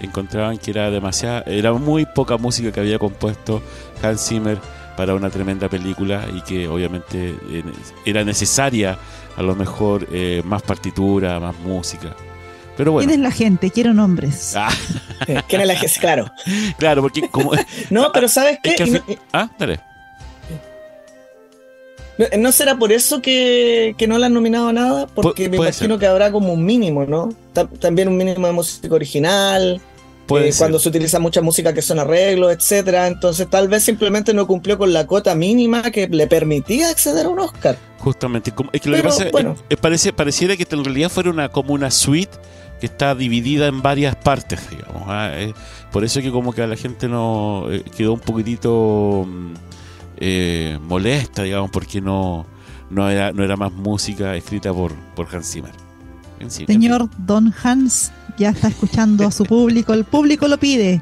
Encontraban 0.02 0.58
que 0.58 0.72
era 0.72 0.90
demasiada, 0.92 1.44
era 1.46 1.74
muy 1.74 2.06
poca 2.06 2.38
música 2.38 2.72
que 2.72 2.80
había 2.80 3.00
compuesto 3.00 3.62
Hans 4.02 4.28
Zimmer 4.28 4.58
para 4.96 5.14
una 5.14 5.30
tremenda 5.30 5.68
película 5.68 6.26
y 6.34 6.42
que 6.42 6.68
obviamente 6.68 7.36
eh, 7.50 7.64
era 8.06 8.24
necesaria 8.24 8.98
a 9.36 9.42
lo 9.42 9.56
mejor 9.56 10.08
eh, 10.12 10.42
más 10.46 10.62
partitura, 10.62 11.40
más 11.40 11.58
música. 11.60 12.16
¿Quién 12.84 13.10
es 13.10 13.20
la 13.20 13.32
gente? 13.32 13.72
Quiero 13.72 13.94
nombres. 13.94 14.54
Ah. 14.56 14.70
¿Quién 15.48 15.62
es 15.62 15.68
la 15.68 15.76
gente? 15.76 16.00
Claro. 16.00 16.32
Claro, 16.78 17.02
porque 17.02 17.28
como... 17.30 17.52
no, 17.90 18.12
pero 18.14 18.28
¿sabes 18.28 18.60
qué? 18.64 19.02
Ah, 19.34 19.50
dale. 19.58 19.80
¿No 22.38 22.52
será 22.52 22.78
por 22.78 22.92
eso 22.92 23.22
que, 23.22 23.96
no 24.08 24.18
le 24.18 24.26
han 24.26 24.34
nominado 24.34 24.70
a 24.70 24.74
nada? 24.74 25.08
Porque 25.08 25.48
me 25.50 25.58
imagino 25.58 25.98
que 25.98 26.06
habrá 26.06 26.32
como 26.32 26.52
un 26.52 26.66
mínimo, 26.66 27.06
¿no? 27.06 27.34
También 27.80 28.10
un 28.10 28.18
mínimo 28.18 28.46
de 28.48 28.54
música 28.54 28.94
original. 28.94 29.82
Eh, 30.38 30.52
cuando 30.58 30.78
se 30.78 30.90
utiliza 30.90 31.20
mucha 31.20 31.42
música 31.42 31.74
que 31.74 31.82
son 31.82 31.98
arreglos, 31.98 32.52
etcétera. 32.54 33.08
Entonces 33.08 33.50
tal 33.50 33.68
vez 33.68 33.84
simplemente 33.84 34.34
no 34.34 34.46
cumplió 34.46 34.78
con 34.78 34.94
la 34.94 35.08
cota 35.08 35.34
mínima 35.34 35.82
que 35.92 36.08
le 36.08 36.28
permitía 36.28 36.90
acceder 36.90 37.26
a 37.26 37.30
un 37.30 37.40
Oscar. 37.40 37.78
Justamente. 38.00 38.54
Es 38.74 38.82
que 38.82 38.90
lo 38.90 38.98
que 38.98 39.04
pasa 39.04 39.26
es, 39.70 39.80
parece, 39.80 40.14
pareciera 40.14 40.56
que 40.56 40.68
en 40.70 40.84
realidad 40.84 41.10
fuera 41.10 41.30
una, 41.30 41.50
como 41.50 41.74
una 41.74 41.90
suite 41.90 42.38
que 42.80 42.86
está 42.86 43.16
dividida 43.16 43.68
en 43.68 43.82
varias 43.82 44.16
partes, 44.16 44.70
digamos. 44.70 45.04
¿ah? 45.08 45.32
por 45.92 46.04
eso 46.04 46.22
que 46.22 46.32
como 46.32 46.54
que 46.54 46.62
a 46.62 46.68
la 46.68 46.76
gente 46.76 47.08
no 47.08 47.66
eh, 47.70 47.84
quedó 47.96 48.14
un 48.14 48.20
poquitito 48.20 49.26
mm, 49.28 49.54
eh, 50.18 50.80
molesta, 50.82 51.44
digamos, 51.44 51.72
porque 51.72 52.02
no, 52.02 52.46
no, 52.90 53.10
era, 53.10 53.32
no 53.32 53.44
era 53.44 53.56
más 53.56 53.72
música 53.72 54.36
escrita 54.36 54.74
por, 54.74 54.94
por 55.16 55.34
Hans 55.34 55.52
Zimmer. 55.52 55.72
Señor 56.48 57.10
Don 57.18 57.54
Hans 57.64 58.12
ya 58.38 58.50
está 58.50 58.70
escuchando 58.70 59.28
a 59.28 59.32
su 59.32 59.44
público, 59.44 59.94
el 59.94 60.06
público 60.06 60.48
lo 60.48 60.58
pide. 60.58 61.02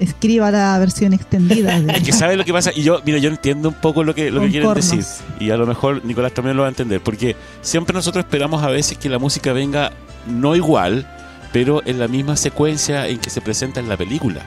Escriba 0.00 0.50
la 0.52 0.78
versión 0.78 1.12
extendida. 1.12 1.76
Es 1.76 2.04
que 2.04 2.12
sabe 2.12 2.36
lo 2.36 2.44
que 2.44 2.52
pasa. 2.52 2.70
Y 2.74 2.82
yo, 2.82 3.02
mira, 3.04 3.18
yo 3.18 3.30
entiendo 3.30 3.68
un 3.68 3.74
poco 3.74 4.04
lo 4.04 4.14
que, 4.14 4.30
lo 4.30 4.40
que 4.42 4.50
quieren 4.50 4.72
decir. 4.74 5.04
Y 5.40 5.50
a 5.50 5.56
lo 5.56 5.66
mejor 5.66 6.04
Nicolás 6.04 6.32
también 6.32 6.56
lo 6.56 6.62
va 6.62 6.68
a 6.68 6.70
entender. 6.70 7.00
Porque 7.02 7.34
siempre 7.62 7.92
nosotros 7.92 8.24
esperamos 8.24 8.62
a 8.62 8.68
veces 8.68 8.96
que 8.96 9.08
la 9.08 9.18
música 9.18 9.52
venga 9.52 9.90
no 10.26 10.56
igual, 10.56 11.06
pero 11.52 11.82
en 11.86 11.98
la 11.98 12.08
misma 12.08 12.36
secuencia 12.36 13.06
en 13.06 13.18
que 13.18 13.30
se 13.30 13.40
presenta 13.40 13.80
en 13.80 13.88
la 13.88 13.96
película. 13.96 14.42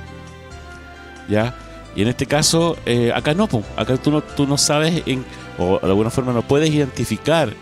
¿Ya? 1.28 1.55
Y 1.95 2.01
en 2.01 2.07
este 2.07 2.26
caso, 2.26 2.78
eh, 2.86 3.11
acá 3.13 3.34
no, 3.34 3.49
acá 3.76 3.97
tú 3.97 4.11
no, 4.11 4.22
tú 4.22 4.47
no 4.47 4.57
sabes, 4.57 5.03
en, 5.05 5.26
o 5.57 5.80
de 5.80 5.88
alguna 5.88 6.09
forma 6.09 6.32
no 6.32 6.41
puedes 6.41 6.69
identificar 6.69 7.53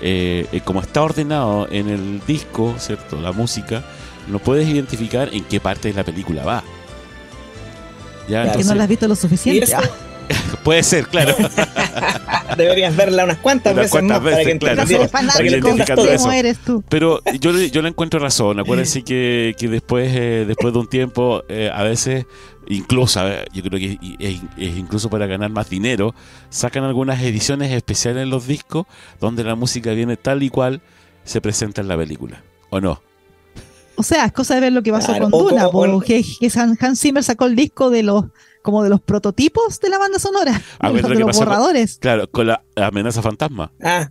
eh, 0.00 0.46
eh, 0.52 0.60
como 0.64 0.80
está 0.80 1.02
ordenado 1.02 1.68
en 1.70 1.88
el 1.88 2.20
disco, 2.26 2.74
¿cierto? 2.78 3.20
La 3.20 3.32
música, 3.32 3.82
no 4.28 4.38
puedes 4.38 4.68
identificar 4.68 5.30
en 5.32 5.44
qué 5.44 5.60
parte 5.60 5.88
de 5.88 5.94
la 5.94 6.04
película 6.04 6.44
va. 6.44 6.62
¿Ya? 8.28 8.52
que 8.52 8.62
no 8.62 8.74
la 8.74 8.84
has 8.84 8.88
visto 8.88 9.08
lo 9.08 9.16
suficiente. 9.16 9.66
Puede 10.64 10.82
ser, 10.82 11.06
claro. 11.08 11.34
Deberías 12.56 12.94
verla 12.94 13.24
unas 13.24 13.38
cuantas 13.38 13.74
veces 13.74 14.02
más 14.02 14.20
para 14.20 14.42
que 14.44 14.58
claro, 14.58 14.84
cómo 16.18 16.32
eres 16.32 16.58
tú. 16.58 16.84
Pero 16.88 17.22
yo, 17.40 17.52
yo 17.58 17.82
le 17.82 17.88
encuentro 17.88 18.20
razón. 18.20 18.60
Acuérdense 18.60 19.02
que, 19.02 19.54
que 19.58 19.68
después, 19.68 20.12
eh, 20.14 20.44
después 20.46 20.72
de 20.72 20.78
un 20.78 20.86
tiempo, 20.86 21.42
eh, 21.48 21.70
a 21.72 21.82
veces, 21.82 22.26
incluso, 22.68 23.20
yo 23.52 23.62
creo 23.62 23.78
que 23.78 23.98
es, 24.18 24.76
incluso 24.76 25.10
para 25.10 25.26
ganar 25.26 25.50
más 25.50 25.68
dinero, 25.68 26.14
sacan 26.50 26.84
algunas 26.84 27.22
ediciones 27.22 27.72
especiales 27.72 28.22
en 28.22 28.30
los 28.30 28.46
discos 28.46 28.86
donde 29.20 29.44
la 29.44 29.54
música 29.54 29.92
viene 29.92 30.16
tal 30.16 30.42
y 30.42 30.50
cual 30.50 30.82
se 31.24 31.40
presenta 31.40 31.80
en 31.80 31.88
la 31.88 31.96
película. 31.96 32.42
¿O 32.70 32.80
no? 32.80 33.02
O 33.96 34.02
sea, 34.02 34.24
es 34.24 34.32
cosa 34.32 34.54
de 34.54 34.62
ver 34.62 34.72
lo 34.72 34.82
que 34.82 34.90
pasó 34.90 35.16
con 35.18 35.30
Duna, 35.30 35.68
porque 35.68 36.24
Hans 36.80 37.00
Zimmer 37.00 37.22
sacó 37.22 37.46
el 37.46 37.54
disco 37.56 37.90
de 37.90 38.02
los 38.02 38.24
como 38.62 38.82
de 38.82 38.90
los 38.90 39.00
prototipos 39.00 39.80
de 39.80 39.88
la 39.88 39.98
banda 39.98 40.18
sonora, 40.18 40.62
de, 40.80 41.14
los, 41.14 41.36
borradores. 41.36 41.98
claro, 41.98 42.30
con 42.30 42.46
la 42.46 42.62
amenaza 42.76 43.22
fantasma. 43.22 43.72
Ah. 43.82 44.10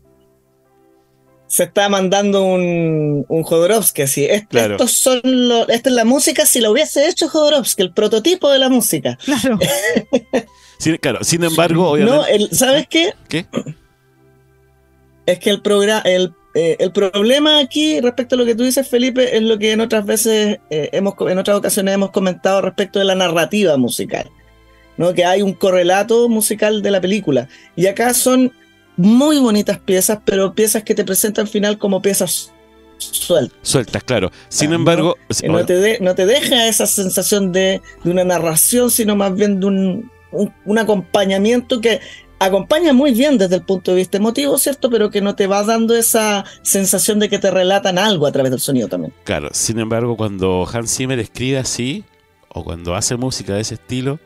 Se 1.47 1.63
está 1.63 1.89
mandando 1.89 2.43
un, 2.43 3.25
un 3.27 3.43
Jodorowsky 3.43 4.03
así. 4.03 4.25
Estos 4.25 4.91
son 4.93 5.21
esta 5.67 5.89
es 5.89 5.95
la 5.95 6.05
música 6.05 6.45
si 6.45 6.61
lo 6.61 6.71
hubiese 6.71 7.09
hecho 7.09 7.27
Jodorowsky, 7.27 7.81
el 7.81 7.93
prototipo 7.93 8.49
de 8.49 8.59
la 8.59 8.69
música. 8.69 9.17
Claro. 9.25 9.59
claro, 11.01 11.23
sin 11.23 11.43
embargo, 11.43 11.89
obviamente. 11.89 12.39
No, 12.39 12.47
¿sabes 12.51 12.87
qué? 12.87 13.13
¿Qué? 13.27 13.45
Es 15.25 15.39
que 15.39 15.49
el 15.49 15.61
programa, 15.61 16.01
el 16.05 16.33
eh, 16.53 16.75
el 16.79 16.91
problema 16.91 17.59
aquí 17.59 18.01
respecto 18.01 18.35
a 18.35 18.37
lo 18.37 18.45
que 18.45 18.55
tú 18.55 18.63
dices, 18.63 18.87
Felipe, 18.87 19.37
es 19.37 19.41
lo 19.41 19.57
que 19.57 19.71
en 19.71 19.81
otras 19.81 20.05
veces, 20.05 20.59
eh, 20.69 20.89
hemos, 20.91 21.15
en 21.21 21.37
otras 21.37 21.57
ocasiones 21.57 21.93
hemos 21.93 22.11
comentado 22.11 22.61
respecto 22.61 22.99
de 22.99 23.05
la 23.05 23.15
narrativa 23.15 23.77
musical. 23.77 24.29
¿No? 24.97 25.13
Que 25.13 25.25
hay 25.25 25.41
un 25.41 25.53
correlato 25.53 26.29
musical 26.29 26.81
de 26.81 26.91
la 26.91 27.01
película. 27.01 27.47
Y 27.75 27.87
acá 27.87 28.13
son 28.13 28.51
muy 28.97 29.39
bonitas 29.39 29.79
piezas, 29.79 30.19
pero 30.25 30.53
piezas 30.53 30.83
que 30.83 30.95
te 30.95 31.03
presentan 31.03 31.45
al 31.45 31.51
final 31.51 31.77
como 31.77 32.01
piezas 32.01 32.53
sueltas. 32.97 33.57
Sueltas, 33.61 34.03
claro. 34.03 34.31
Sin 34.49 34.73
embargo... 34.73 35.15
No, 35.43 35.65
te 35.65 35.99
no 36.01 36.15
te 36.15 36.25
deja 36.25 36.67
esa 36.67 36.85
sensación 36.85 37.51
de, 37.51 37.81
una 38.03 38.23
narración, 38.23 38.91
sino 38.91 39.15
más 39.15 39.33
bien 39.35 39.59
de 39.59 39.65
un, 39.65 40.11
un 40.31 40.77
acompañamiento 40.77 41.81
que 41.81 41.99
acompaña 42.41 42.91
muy 42.91 43.11
bien 43.11 43.37
desde 43.37 43.55
el 43.55 43.61
punto 43.61 43.91
de 43.91 43.97
vista 43.97 44.17
emotivo, 44.17 44.57
¿cierto? 44.57 44.89
Pero 44.89 45.11
que 45.11 45.21
no 45.21 45.35
te 45.35 45.45
va 45.45 45.63
dando 45.63 45.95
esa 45.95 46.43
sensación 46.63 47.19
de 47.19 47.29
que 47.29 47.37
te 47.37 47.51
relatan 47.51 47.99
algo 47.99 48.25
a 48.25 48.31
través 48.31 48.51
del 48.51 48.59
sonido 48.59 48.87
también. 48.87 49.13
Claro, 49.23 49.49
sin 49.51 49.79
embargo, 49.79 50.17
cuando 50.17 50.67
Hans 50.71 50.95
Zimmer 50.95 51.19
escribe 51.19 51.59
así, 51.59 52.03
o 52.49 52.63
cuando 52.63 52.95
hace 52.95 53.15
música 53.15 53.53
de 53.53 53.61
ese 53.61 53.75
estilo, 53.75 54.19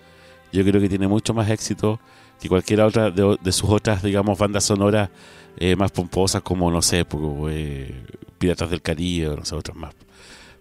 yo 0.56 0.64
creo 0.64 0.82
que 0.82 0.90
tiene 0.90 1.08
mucho 1.08 1.34
más 1.34 1.50
éxito 1.50 2.00
que 2.40 2.50
cualquiera 2.50 2.86
otra 2.86 3.12
de, 3.12 3.52
sus 3.52 3.70
otras, 3.70 4.02
digamos, 4.02 4.38
bandas 4.38 4.64
sonoras 4.64 5.10
eh, 5.58 5.76
más 5.76 5.92
pomposas 5.92 6.42
como, 6.42 6.72
no 6.72 6.82
sé, 6.82 7.06
pues, 7.06 7.54
eh, 7.56 8.04
Piratas 8.38 8.70
del 8.70 8.82
Caribe 8.82 9.30
o 9.30 9.36
no 9.36 9.46
sé, 9.46 9.56
otras 9.56 9.78
más. 9.78 9.94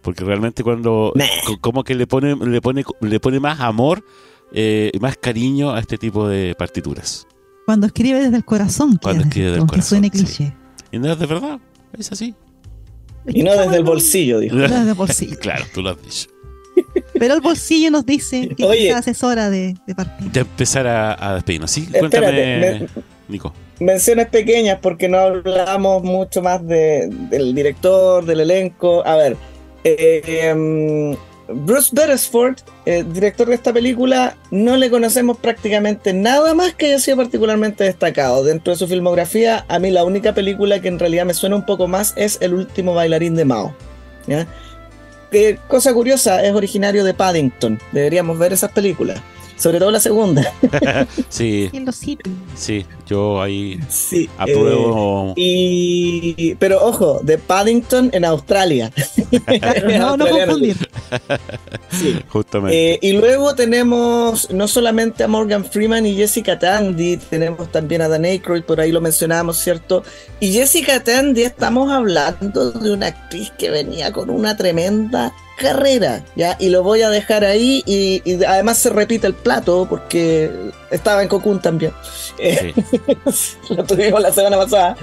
Porque 0.02 0.24
realmente 0.24 0.62
cuando, 0.62 1.12
como 1.60 1.82
que 1.82 1.94
le 1.94 2.06
pone, 2.06 2.36
le 2.36 2.60
pone, 2.60 2.84
le 3.00 3.20
pone 3.20 3.40
más 3.40 3.60
amor, 3.60 4.04
eh, 4.52 4.92
más 5.00 5.16
cariño 5.16 5.72
a 5.72 5.80
este 5.80 5.96
tipo 5.96 6.28
de 6.28 6.54
partituras. 6.54 7.26
Cuando 7.64 7.86
escribe 7.86 8.20
desde 8.20 8.36
el 8.36 8.44
corazón. 8.44 8.98
Cuando 9.02 9.24
escribe 9.24 9.46
desde 9.46 9.56
el 9.56 9.60
aunque 9.60 9.76
corazón, 9.76 9.88
suene 9.88 10.10
sí. 10.12 10.18
cliché. 10.18 10.56
Y 10.92 10.98
no 10.98 11.10
es 11.10 11.18
de 11.18 11.26
verdad, 11.26 11.60
es 11.98 12.12
así. 12.12 12.34
Y 13.26 13.42
no 13.42 13.52
desde 13.52 13.76
el 13.76 13.84
bolsillo, 13.84 14.38
dijo. 14.38 14.54
No 14.54 14.62
desde 14.62 14.90
el 14.90 14.94
bolsillo. 14.94 15.38
Claro, 15.40 15.64
tú 15.72 15.80
lo 15.80 15.90
has 15.90 16.02
dicho. 16.02 16.28
Pero 17.18 17.34
el 17.34 17.40
bolsillo 17.40 17.90
nos 17.90 18.04
dice 18.04 18.48
que 18.56 18.64
Oye. 18.64 18.88
quizás 18.88 19.06
es 19.08 19.22
hora 19.22 19.50
de, 19.50 19.74
de 19.86 19.94
partir. 19.94 20.30
De 20.32 20.40
empezar 20.40 20.86
a, 20.86 21.30
a 21.30 21.34
despedirnos. 21.34 21.70
Sí, 21.70 21.82
Espérate, 21.92 22.18
cuéntame, 22.18 22.80
me- 22.80 22.88
Nico. 23.28 23.52
Menciones 23.80 24.28
pequeñas 24.28 24.78
porque 24.82 25.08
no 25.08 25.18
hablamos 25.18 26.02
mucho 26.02 26.42
más 26.42 26.66
de- 26.66 27.08
del 27.30 27.54
director, 27.54 28.24
del 28.24 28.40
elenco. 28.40 29.06
A 29.06 29.16
ver, 29.16 29.36
eh, 29.84 30.22
em, 30.50 31.16
Bruce 31.66 31.90
Beresford, 31.92 32.56
eh, 32.86 33.04
director 33.12 33.46
de 33.48 33.54
esta 33.54 33.72
película, 33.72 34.36
no 34.50 34.76
le 34.76 34.90
conocemos 34.90 35.36
prácticamente 35.36 36.12
nada 36.14 36.54
más 36.54 36.74
que 36.74 36.86
haya 36.86 36.98
sido 36.98 37.18
particularmente 37.18 37.84
destacado. 37.84 38.44
Dentro 38.44 38.72
de 38.72 38.78
su 38.78 38.86
filmografía, 38.88 39.64
a 39.68 39.78
mí 39.78 39.90
la 39.90 40.04
única 40.04 40.32
película 40.34 40.80
que 40.80 40.88
en 40.88 40.98
realidad 40.98 41.26
me 41.26 41.34
suena 41.34 41.56
un 41.56 41.66
poco 41.66 41.86
más 41.86 42.14
es 42.16 42.38
El 42.40 42.54
último 42.54 42.94
bailarín 42.94 43.34
de 43.34 43.44
Mao. 43.44 43.74
¿ya? 44.26 44.46
Cosa 45.68 45.92
curiosa, 45.92 46.44
es 46.44 46.52
originario 46.52 47.04
de 47.04 47.14
Paddington. 47.14 47.80
Deberíamos 47.92 48.38
ver 48.38 48.52
esas 48.52 48.70
películas. 48.72 49.20
Sobre 49.56 49.78
todo 49.78 49.90
la 49.90 50.00
segunda. 50.00 50.52
Sí, 51.28 51.70
sí, 52.56 52.86
yo 53.06 53.40
ahí 53.42 53.78
Sí. 53.88 54.24
eh, 54.24 54.30
apruebo. 54.38 55.32
Y, 55.36 56.54
pero 56.56 56.84
ojo, 56.84 57.20
de 57.22 57.38
Paddington 57.38 58.10
en 58.12 58.24
Australia. 58.24 58.90
No, 59.98 60.16
no 60.16 60.26
confundir. 60.28 60.76
Sí. 61.90 62.20
justamente. 62.28 62.94
Eh, 62.94 62.98
y 63.02 63.12
luego 63.12 63.54
tenemos 63.54 64.50
no 64.50 64.66
solamente 64.66 65.22
a 65.22 65.28
Morgan 65.28 65.64
Freeman 65.64 66.04
y 66.06 66.14
Jessica 66.16 66.58
Tandy, 66.58 67.16
tenemos 67.16 67.70
también 67.70 68.02
a 68.02 68.08
Dan 68.08 68.24
Aykroyd, 68.24 68.64
por 68.64 68.80
ahí 68.80 68.90
lo 68.90 69.00
mencionábamos, 69.00 69.58
¿cierto? 69.58 70.02
Y 70.40 70.52
Jessica 70.52 71.02
Tandy, 71.04 71.42
estamos 71.42 71.90
hablando 71.92 72.72
de 72.72 72.92
una 72.92 73.06
actriz 73.08 73.52
que 73.56 73.70
venía 73.70 74.12
con 74.12 74.30
una 74.30 74.56
tremenda 74.56 75.32
carrera, 75.58 76.24
¿ya? 76.36 76.56
Y 76.58 76.68
lo 76.70 76.82
voy 76.82 77.02
a 77.02 77.10
dejar 77.10 77.44
ahí 77.44 77.82
y, 77.86 78.22
y 78.24 78.42
además 78.44 78.78
se 78.78 78.90
repite 78.90 79.26
el 79.26 79.34
plato 79.34 79.86
porque 79.88 80.50
estaba 80.90 81.22
en 81.22 81.28
Cocoon 81.28 81.60
también. 81.60 81.92
Eh, 82.38 82.72
Sí. 82.74 83.10
lo 83.74 83.84
tuvimos 83.84 84.20
la 84.20 84.32
semana 84.32 84.56
pasada. 84.56 84.96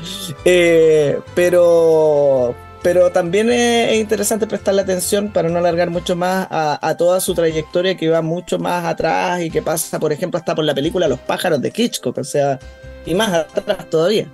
Eh, 0.46 1.20
pero, 1.36 2.54
pero 2.82 3.12
también 3.12 3.52
es, 3.52 3.92
es 3.94 4.00
interesante 4.00 4.48
prestarle 4.48 4.82
atención 4.82 5.30
para 5.30 5.50
no 5.50 5.60
alargar 5.60 5.90
mucho 5.90 6.16
más 6.16 6.48
a, 6.50 6.80
a 6.86 6.98
toda 6.98 7.20
su 7.22 7.34
trayectoria 7.34 7.96
que 7.96 8.10
va 8.10 8.22
mucho 8.22 8.60
más 8.60 8.86
atrás 8.86 9.42
y 9.42 9.50
que 9.50 9.62
pasa, 9.62 10.00
por 10.00 10.12
ejemplo, 10.12 10.38
hasta 10.40 10.56
por 10.56 10.66
la 10.66 10.74
película 10.76 11.08
Los 11.08 11.20
pájaros 11.20 11.62
de 11.62 11.72
Hitchcock, 11.76 12.18
o 12.18 12.24
sea, 12.24 12.60
y 13.06 13.14
más 13.16 13.32
atrás 13.34 13.90
todavía. 13.90 14.28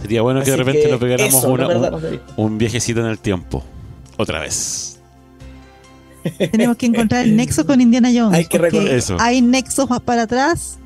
Sería 0.00 0.22
bueno 0.22 0.42
que 0.42 0.50
de 0.50 0.56
repente 0.56 0.82
que 0.82 0.88
nos 0.88 1.00
pegáramos 1.00 1.44
una- 1.44 1.90
un 2.36 2.58
viajecito 2.58 3.00
en 3.00 3.06
el 3.06 3.18
tiempo. 3.18 3.62
Otra 4.16 4.40
vez. 4.40 4.93
Tenemos 6.50 6.76
que 6.76 6.86
encontrar 6.86 7.24
el 7.24 7.36
nexo 7.36 7.66
con 7.66 7.80
Indiana 7.80 8.10
Jones. 8.14 8.38
Hay 8.38 8.46
que 8.46 8.58
recordar 8.58 8.94
eso. 8.94 9.16
Hay 9.20 9.42
nexos 9.42 9.88
más 9.90 10.00
para 10.00 10.22
atrás. 10.22 10.78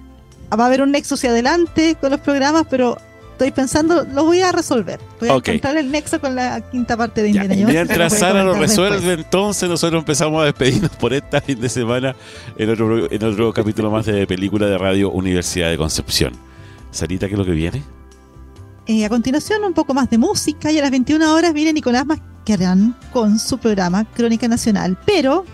Va 0.53 0.64
a 0.64 0.66
haber 0.66 0.82
un 0.82 0.91
nexo 0.93 1.14
hacia 1.14 1.30
adelante 1.30 1.97
con 2.01 2.11
los 2.11 2.20
programas, 2.20 2.66
pero 2.70 2.97
estoy 3.32 3.51
pensando, 3.53 4.05
lo 4.05 4.24
voy 4.24 4.41
a 4.41 4.51
resolver. 4.51 4.99
Voy 5.20 5.28
a 5.28 5.34
encontrar 5.34 5.76
el 5.76 5.91
nexo 5.93 6.20
con 6.20 6.34
la 6.34 6.61
quinta 6.70 6.97
parte 6.97 7.22
de 7.22 7.32
Ya, 7.32 7.43
Indiana 7.43 7.62
Jones. 7.62 7.74
Mientras 7.74 8.12
Sara 8.18 8.43
lo 8.43 8.55
resuelve, 8.55 8.97
después. 8.97 9.18
entonces 9.18 9.68
nosotros 9.68 10.01
empezamos 10.01 10.43
a 10.43 10.47
despedirnos 10.47 10.91
por 10.93 11.12
esta 11.12 11.41
fin 11.41 11.61
de 11.61 11.68
semana 11.68 12.16
en 12.57 12.70
otro, 12.70 13.12
en 13.12 13.24
otro 13.24 13.53
capítulo 13.53 13.91
más 13.91 14.07
de 14.07 14.26
película 14.26 14.66
de 14.66 14.76
radio 14.78 15.11
Universidad 15.11 15.70
de 15.70 15.76
Concepción. 15.76 16.32
Sarita, 16.91 17.28
¿qué 17.28 17.34
es 17.34 17.39
lo 17.39 17.45
que 17.45 17.53
viene? 17.53 17.82
Eh, 18.86 19.05
a 19.05 19.09
continuación, 19.11 19.62
un 19.64 19.74
poco 19.74 19.93
más 19.93 20.09
de 20.09 20.16
música 20.16 20.72
y 20.72 20.78
a 20.78 20.82
las 20.82 20.91
21 20.91 21.34
horas 21.34 21.53
viene 21.53 21.74
Nicolás 21.74 22.07
Mascarán 22.49 22.94
con 23.12 23.38
su 23.38 23.59
programa 23.59 24.07
Crónica 24.14 24.49
Nacional. 24.49 24.96
Pero 25.05 25.44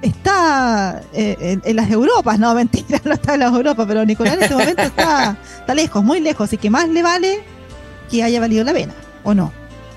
está 0.00 1.02
eh, 1.12 1.36
en, 1.40 1.62
en 1.64 1.76
las 1.76 1.90
Europas, 1.90 2.38
no, 2.38 2.54
mentira, 2.54 3.00
no 3.04 3.12
está 3.12 3.34
en 3.34 3.40
las 3.40 3.52
Europas, 3.52 3.86
pero 3.86 4.04
Nicolás 4.04 4.34
en 4.34 4.42
este 4.42 4.54
momento 4.54 4.82
está, 4.84 5.36
está 5.58 5.74
lejos, 5.74 6.02
muy 6.02 6.20
lejos, 6.20 6.48
así 6.48 6.56
que 6.56 6.70
más 6.70 6.88
le 6.88 7.02
vale 7.02 7.40
que 8.10 8.22
haya 8.22 8.40
valido 8.40 8.64
la 8.64 8.72
pena, 8.72 8.94
¿o 9.24 9.34
no? 9.34 9.52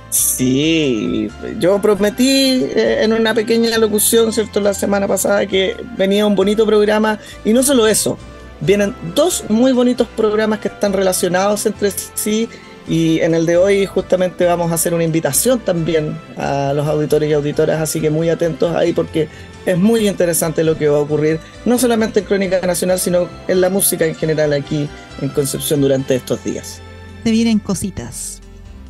Sí, 0.09 1.29
yo 1.57 1.81
prometí 1.81 2.65
eh, 2.65 3.03
en 3.03 3.13
una 3.13 3.33
pequeña 3.33 3.77
locución, 3.77 4.33
¿cierto? 4.33 4.59
La 4.59 4.73
semana 4.73 5.07
pasada 5.07 5.45
que 5.45 5.77
venía 5.97 6.25
un 6.25 6.35
bonito 6.35 6.65
programa 6.65 7.17
y 7.45 7.53
no 7.53 7.63
solo 7.63 7.87
eso, 7.87 8.17
vienen 8.59 8.93
dos 9.15 9.45
muy 9.47 9.71
bonitos 9.71 10.07
programas 10.17 10.59
que 10.59 10.67
están 10.67 10.91
relacionados 10.91 11.65
entre 11.65 11.91
sí 11.91 12.49
y 12.87 13.19
en 13.19 13.35
el 13.35 13.45
de 13.45 13.57
hoy 13.57 13.85
justamente 13.85 14.45
vamos 14.45 14.71
a 14.71 14.75
hacer 14.75 14.93
una 14.93 15.03
invitación 15.03 15.59
también 15.59 16.17
a 16.37 16.73
los 16.73 16.87
auditores 16.87 17.29
y 17.29 17.33
auditoras, 17.33 17.81
así 17.81 18.01
que 18.01 18.09
muy 18.09 18.29
atentos 18.29 18.75
ahí 18.75 18.93
porque 18.93 19.29
es 19.65 19.77
muy 19.77 20.07
interesante 20.07 20.63
lo 20.63 20.77
que 20.77 20.87
va 20.87 20.97
a 20.97 21.01
ocurrir, 21.01 21.39
no 21.65 21.77
solamente 21.77 22.21
en 22.21 22.25
Crónica 22.25 22.61
Nacional, 22.65 22.99
sino 22.99 23.27
en 23.47 23.61
la 23.61 23.69
música 23.69 24.05
en 24.05 24.15
general 24.15 24.53
aquí 24.53 24.89
en 25.21 25.29
Concepción 25.29 25.81
durante 25.81 26.15
estos 26.15 26.43
días. 26.43 26.81
Se 27.23 27.31
vienen 27.31 27.59
cositas. 27.59 28.41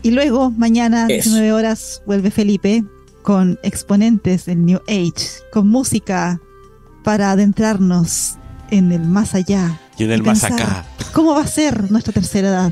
Y 0.03 0.11
luego, 0.11 0.49
mañana, 0.51 1.03
Eso. 1.03 1.29
19 1.29 1.53
horas, 1.53 2.01
vuelve 2.05 2.31
Felipe 2.31 2.83
con 3.21 3.59
exponentes 3.61 4.45
del 4.45 4.65
New 4.65 4.81
Age, 4.87 5.43
con 5.51 5.67
música 5.67 6.39
para 7.03 7.31
adentrarnos 7.31 8.37
en 8.71 8.91
el 8.91 9.01
más 9.01 9.35
allá. 9.35 9.79
Y 10.01 10.05
en 10.05 10.11
el 10.11 10.19
Y 10.21 10.23
más 10.23 10.41
pensar, 10.41 10.61
acá. 10.61 10.85
¿Cómo 11.13 11.35
va 11.35 11.41
a 11.41 11.47
ser 11.47 11.91
nuestra 11.91 12.11
tercera 12.13 12.47
edad? 12.47 12.71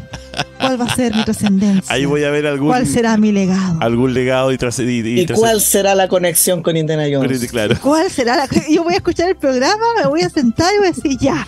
¿Cuál 0.59 0.81
va 0.81 0.85
a 0.85 0.95
ser 0.95 1.15
mi 1.15 1.23
trascendencia? 1.23 1.93
Ahí 1.93 2.05
voy 2.05 2.23
a 2.23 2.31
ver 2.31 2.47
algún, 2.47 2.69
¿Cuál 2.69 2.87
será 2.87 3.17
mi 3.17 3.31
legado? 3.31 3.77
algún 3.81 4.13
legado 4.13 4.51
y, 4.51 4.57
tras, 4.57 4.79
y, 4.79 4.83
y 4.83 5.19
¿Y 5.21 5.25
tras- 5.25 5.37
cuál 5.37 5.61
será 5.61 5.93
la 5.95 6.07
conexión 6.07 6.63
con 6.63 6.75
Indiana 6.75 7.03
Jones? 7.11 7.45
Claro. 7.51 7.75
¿Cuál 7.81 8.09
será 8.09 8.35
la... 8.35 8.47
Yo 8.69 8.83
voy 8.83 8.93
a 8.93 8.97
escuchar 8.97 9.29
el 9.29 9.35
programa, 9.35 9.83
me 10.01 10.07
voy 10.07 10.21
a 10.21 10.29
sentar 10.29 10.73
y 10.73 10.77
voy 10.79 10.87
a 10.87 10.91
decir 10.91 11.17
ya. 11.19 11.47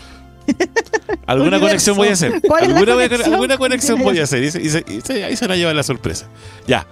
Alguna 1.25 1.57
Universo. 1.57 1.65
conexión 1.67 1.97
voy 1.97 2.07
a 2.09 2.13
hacer. 2.13 2.41
¿Cuál 2.47 2.63
es 2.63 2.69
la 2.69 2.77
Alguna, 2.77 2.93
conexión? 2.95 3.33
alguna 3.33 3.57
conexión 3.57 4.03
voy 4.03 4.19
a 4.19 4.23
hacer. 4.23 4.43
Y, 4.43 4.51
se- 4.51 4.61
y 4.61 4.69
se- 4.69 4.85
y 4.87 5.01
se- 5.01 5.23
ahí 5.23 5.35
se 5.35 5.45
van 5.45 5.53
a 5.53 5.55
llevar 5.57 5.75
la 5.75 5.83
sorpresa. 5.83 6.27
Ya. 6.67 6.85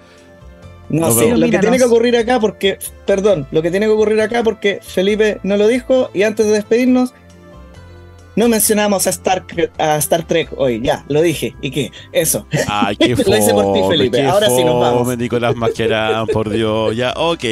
No 0.88 1.14
vemos. 1.14 1.38
lo 1.38 1.48
que 1.48 1.58
tiene 1.58 1.78
que 1.78 1.84
ocurrir 1.84 2.16
acá, 2.16 2.40
porque, 2.40 2.78
perdón, 3.06 3.46
lo 3.52 3.62
que 3.62 3.70
tiene 3.70 3.86
que 3.86 3.92
ocurrir 3.92 4.20
acá, 4.20 4.42
porque 4.42 4.80
Felipe 4.82 5.38
no 5.44 5.56
lo 5.56 5.68
dijo, 5.68 6.10
y 6.12 6.24
antes 6.24 6.46
de 6.46 6.52
despedirnos, 6.52 7.14
no 8.36 8.48
mencionamos 8.48 9.06
a 9.06 9.10
Star, 9.10 9.44
a 9.78 9.96
Star 9.96 10.24
Trek 10.24 10.50
hoy, 10.56 10.80
ya, 10.82 11.04
lo 11.08 11.20
dije, 11.20 11.54
¿y 11.60 11.70
qué? 11.70 11.92
Eso. 12.12 12.46
Ay, 12.68 12.96
qué 12.96 13.08
Lo 13.26 13.36
hice 13.36 13.52
por 13.52 13.72
ti, 13.74 13.80
fome, 13.80 13.96
Felipe. 13.96 14.18
qué 14.18 14.26
Ahora 14.26 14.48
sí 14.48 14.64
nos 14.64 14.80
vamos. 14.80 15.02
fome, 15.02 15.16
Nicolás 15.16 15.56
Mascherán, 15.56 16.26
por 16.28 16.48
Dios. 16.50 16.96
Ya, 16.96 17.12
ok. 17.16 17.44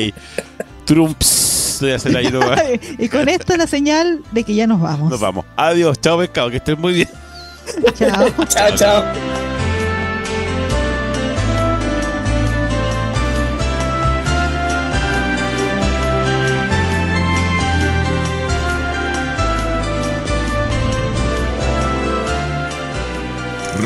Trumps. 0.85 1.79
Voy 1.81 1.93
a 1.93 1.97
hacer 1.97 2.17
ahí 2.17 2.29
nomás. 2.31 2.61
y 2.99 3.09
con 3.09 3.29
esto 3.29 3.57
la 3.57 3.67
señal 3.67 4.21
de 4.33 4.43
que 4.45 4.55
ya 4.55 4.67
nos 4.67 4.81
vamos. 4.81 5.11
Nos 5.11 5.21
vamos. 5.21 5.45
Adiós. 5.57 6.01
Chao, 6.01 6.19
pescado. 6.19 6.51
Que 6.51 6.57
estén 6.57 6.81
muy 6.81 6.93
bien. 6.95 7.09
Chao. 7.95 8.27
Chao, 8.49 8.75
chao. 8.77 9.48